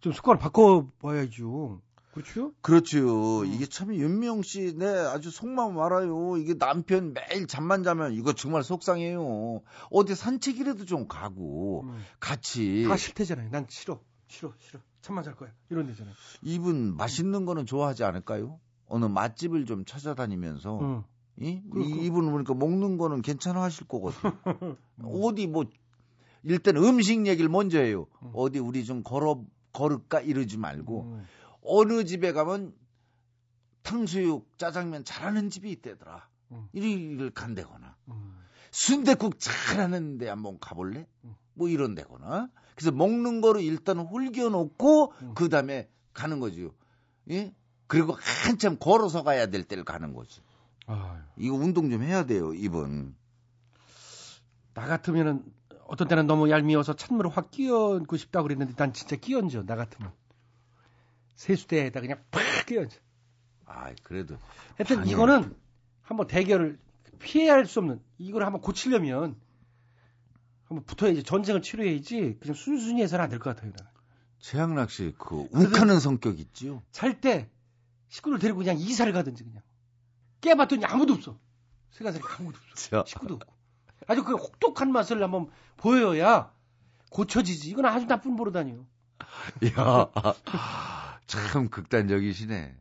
좀 0.00 0.12
습관을 0.12 0.38
바꿔봐야죠. 0.38 1.80
그렇죠? 2.12 2.52
그렇죠. 2.62 3.44
이게 3.44 3.66
참 3.66 3.94
윤명 3.94 4.42
씨, 4.42 4.74
네, 4.76 4.86
아주 4.86 5.30
속마음 5.30 5.78
알아요. 5.78 6.36
이게 6.36 6.54
남편 6.54 7.12
매일 7.12 7.46
잠만 7.46 7.84
자면 7.84 8.12
이거 8.12 8.32
정말 8.32 8.64
속상해요. 8.64 9.62
어디 9.90 10.14
산책이라도 10.14 10.84
좀 10.84 11.06
가고 11.06 11.84
같이 12.18 12.86
다 12.88 12.96
싫대잖아요. 12.96 13.50
난 13.50 13.66
싫어, 13.68 14.00
싫어, 14.26 14.52
싫어. 14.58 14.80
잠만 15.00 15.22
잘 15.22 15.36
거야. 15.36 15.50
이런 15.70 15.86
데잖아요. 15.86 16.14
이분 16.42 16.96
맛있는 16.96 17.44
거는 17.44 17.66
좋아하지 17.66 18.04
않을까요? 18.04 18.58
어느 18.88 19.04
맛집을 19.04 19.66
좀 19.66 19.84
찾아다니면서 19.84 20.80
응. 20.80 21.04
이, 21.40 21.62
이 21.76 22.06
이분 22.06 22.30
보니까 22.32 22.54
먹는 22.54 22.98
거는 22.98 23.22
괜찮아 23.22 23.62
하실 23.62 23.86
거거든. 23.86 24.18
어디 25.04 25.46
뭐 25.46 25.66
일단 26.42 26.76
음식 26.76 27.26
얘기를 27.26 27.48
먼저 27.48 27.78
해요. 27.78 28.06
어디 28.32 28.58
우리 28.58 28.84
좀 28.84 29.02
걸어 29.02 29.42
걸을까 29.72 30.20
이러지 30.20 30.56
말고 30.56 31.02
음. 31.02 31.26
어느 31.62 32.04
집에 32.04 32.32
가면 32.32 32.74
탕수육, 33.82 34.58
짜장면 34.58 35.04
잘하는 35.04 35.50
집이 35.50 35.70
있대더라. 35.72 36.28
이를 36.72 37.30
간다거나 37.30 37.94
순대국 38.70 39.38
잘하는데 39.38 40.28
한번 40.28 40.58
가볼래? 40.58 41.06
뭐 41.54 41.68
이런 41.68 41.94
데거나 41.94 42.48
그래서 42.74 42.90
먹는 42.92 43.40
거로 43.40 43.60
일단 43.60 43.98
홀겨놓고 43.98 45.12
그 45.34 45.48
다음에 45.48 45.90
가는 46.14 46.40
거지요. 46.40 46.70
예? 47.30 47.54
그리고 47.86 48.16
한참 48.44 48.78
걸어서 48.78 49.22
가야 49.22 49.46
될 49.46 49.64
때를 49.64 49.84
가는 49.84 50.12
거지. 50.14 50.40
이거 51.36 51.54
운동 51.56 51.90
좀 51.90 52.02
해야 52.02 52.24
돼요, 52.24 52.54
이분. 52.54 53.14
나 54.74 54.86
같으면은 54.86 55.44
어떤 55.88 56.06
때는 56.06 56.26
너무 56.26 56.50
얄미워서 56.50 56.94
찬물을 56.96 57.30
확 57.36 57.50
끼얹고 57.50 58.16
싶다고 58.16 58.44
그랬는데 58.44 58.74
난 58.74 58.92
진짜 58.92 59.16
끼얹어 59.16 59.64
나 59.64 59.74
같으면. 59.74 60.12
세수대에다 61.34 62.00
그냥 62.00 62.22
팍 62.30 62.42
끼얹어. 62.66 62.94
아 63.64 63.92
그래도. 64.02 64.36
하여튼 64.76 64.96
당연히. 64.96 65.10
이거는 65.12 65.56
한번 66.02 66.26
대결을 66.26 66.78
피해야 67.18 67.54
할 67.54 67.66
수 67.66 67.80
없는 67.80 68.00
이걸 68.18 68.44
한번 68.44 68.60
고치려면 68.60 69.36
한번 70.64 70.84
붙어야지 70.84 71.22
전쟁을 71.22 71.62
치료해야지 71.62 72.36
그냥 72.40 72.54
순순히 72.54 73.02
해서는 73.02 73.24
안 73.24 73.30
될 73.30 73.38
것 73.40 73.56
같아요 73.56 73.72
나는. 73.76 73.90
최양락 74.40 74.90
씨, 74.90 75.14
그, 75.18 75.48
욱하는 75.52 75.98
성격 76.00 76.38
있지요? 76.38 76.82
잘 76.92 77.20
때 77.20 77.48
식구를 78.10 78.38
데리고 78.38 78.58
그냥 78.58 78.76
이사를 78.78 79.10
가든지 79.12 79.42
그냥. 79.42 79.62
깨봤더니 80.42 80.84
아무도 80.84 81.14
없어. 81.14 81.38
세가살이 81.92 82.22
아무도 82.38 82.58
없어. 82.72 83.04
식구도 83.06 83.34
없고 83.34 83.52
아주 84.08 84.24
그 84.24 84.34
혹독한 84.34 84.90
맛을 84.90 85.22
한번 85.22 85.46
보여야 85.76 86.50
고쳐지지 87.10 87.70
이건 87.70 87.86
아주 87.86 88.06
나쁜 88.06 88.34
버릇아니에요 88.36 88.84
야, 89.78 90.10
참 91.26 91.68
극단적이시네. 91.68 92.74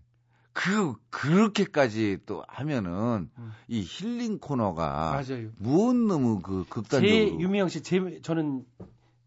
그, 0.54 0.96
그렇게까지 1.10 2.20
또 2.26 2.44
하면은, 2.48 3.30
이 3.68 3.84
힐링 3.86 4.40
코너가. 4.40 5.12
맞아요. 5.12 5.50
무언 5.58 6.08
너무 6.08 6.40
그제 6.42 6.66
극단적으로. 6.70 7.40
유미영 7.40 7.70
씨, 7.70 7.84
제 7.84 8.20
저는 8.22 8.66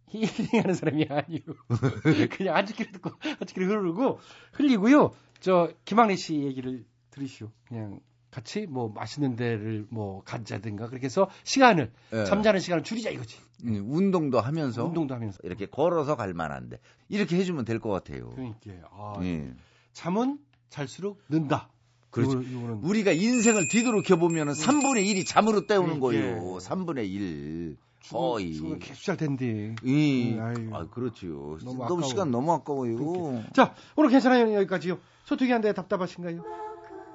힐링하는 0.08 0.74
사람이 0.74 1.06
아니에요. 1.08 1.44
그냥 2.36 2.56
안지키를 2.56 2.92
듣고 2.92 3.10
안지키를 3.40 3.68
흐르고 3.68 4.18
흘리고요. 4.52 5.12
저 5.38 5.72
김학래 5.84 6.16
씨 6.16 6.40
얘기를 6.40 6.84
들으시오. 7.10 7.50
그냥 7.68 8.00
같이 8.30 8.66
뭐 8.68 8.88
맛있는 8.94 9.36
데를 9.36 9.86
뭐 9.90 10.22
가자든가 10.24 10.88
그렇게 10.88 11.06
해서 11.06 11.28
시간을 11.44 11.92
예. 12.12 12.24
잠자는 12.24 12.60
시간을 12.60 12.84
줄이자 12.84 13.10
이거지. 13.10 13.36
음, 13.64 13.84
운동도 13.88 14.40
하면서. 14.40 14.84
운동도 14.84 15.14
하면서. 15.14 15.38
이렇게 15.42 15.66
걸어서 15.66 16.16
갈 16.16 16.32
만한데. 16.34 16.78
이렇게 17.08 17.36
해주면 17.36 17.64
될 17.64 17.80
것 17.80 17.90
같아요. 17.90 18.30
그러니까 18.30 18.60
아, 18.92 19.18
예. 19.22 19.52
잠은 19.92 20.38
잘수록 20.68 21.20
는다. 21.28 21.68
그렇죠. 22.10 22.38
요거는 22.38 22.80
우리가 22.82 23.12
인생을 23.12 23.68
뒤돌이켜 23.68 24.16
보면은 24.16 24.52
3분의 24.52 25.04
1이 25.06 25.26
잠으로 25.26 25.66
때우는 25.66 26.00
그러니까. 26.00 26.34
거예요. 26.40 26.58
3분의 26.58 27.08
1. 27.10 27.76
거의. 28.10 28.54
죽으면 28.54 28.78
계속 28.78 29.02
잘 29.04 29.16
텐데. 29.16 29.74
이, 29.84 30.34
음. 30.38 30.70
아, 30.72 30.86
그렇죠. 30.88 31.58
너무 31.64 31.86
너무. 31.86 32.02
시간 32.04 32.30
너무 32.30 32.52
아까워요. 32.52 33.44
자, 33.52 33.74
오늘 33.96 34.10
괜찮아요. 34.10 34.54
여기까지요. 34.54 34.98
소통이 35.24 35.52
안 35.52 35.60
돼 35.60 35.72
답답하신가요? 35.74 36.42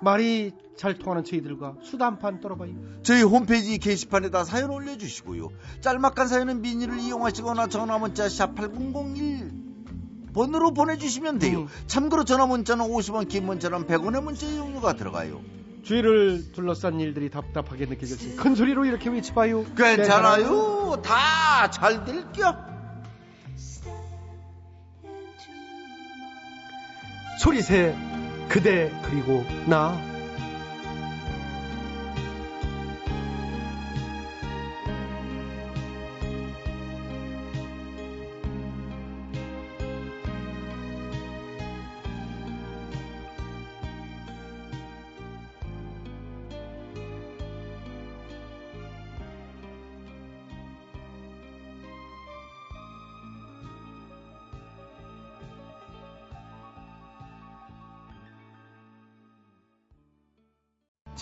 말이 0.06 0.54
잘 0.78 0.94
통하는 0.98 1.24
저희들과 1.24 1.76
수다 1.84 2.06
한 2.06 2.20
판 2.20 2.40
떨어봐요. 2.40 2.72
저희 3.02 3.24
홈페이지 3.24 3.78
게시판에다 3.78 4.44
사연 4.46 4.70
올려주시고요. 4.70 5.50
짤막한 5.82 6.28
사연은 6.28 6.62
미니를 6.62 7.00
이용하시거나 7.00 7.68
전화문자 7.68 8.30
샵 8.30 8.56
8001 8.56 9.52
번으로 10.34 10.74
보내주시면 10.74 11.40
돼요. 11.40 11.62
음. 11.62 11.68
참고로 11.88 12.24
전화 12.26 12.46
문자는 12.46 12.86
50원, 12.86 13.28
긴 13.28 13.46
문자는 13.46 13.86
100원의 13.88 14.22
문자 14.24 14.46
이용료가 14.48 14.94
들어가요. 14.94 15.42
주위를 15.84 16.52
둘러싼 16.52 17.00
일들이 17.00 17.30
답답하게 17.30 17.86
느껴질 17.86 18.18
때큰 18.36 18.56
소리로 18.56 18.86
이렇게 18.86 19.10
외쳐봐요. 19.10 19.66
괜찮아요. 19.78 21.02
다잘 21.04 22.06
될겨. 22.06 22.58
소리새 27.40 27.96
그대 28.48 28.92
그리고 29.04 29.44
나. 29.68 30.15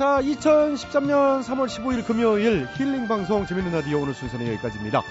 자, 0.03 0.19
2013년 0.21 1.41
3월 1.43 1.65
15일 1.67 2.05
금요일 2.05 2.67
힐링 2.73 3.07
방송 3.07 3.45
재밌는 3.45 3.71
라디오 3.71 4.01
오늘 4.01 4.13
순서는 4.13 4.45
여기까지입니다. 4.47 5.01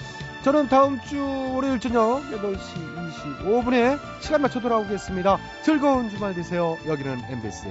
저는 0.43 0.69
다음 0.69 1.01
주 1.01 1.17
월요일 1.51 1.79
저녁 1.79 2.21
8시 2.29 3.41
25분에 3.41 3.97
시간 4.21 4.43
맞춰 4.43 4.59
돌아오겠습니다. 4.59 5.39
즐거운 5.63 6.11
주말 6.11 6.35
되세요. 6.35 6.77
여기는 6.85 7.23
MBC. 7.27 7.69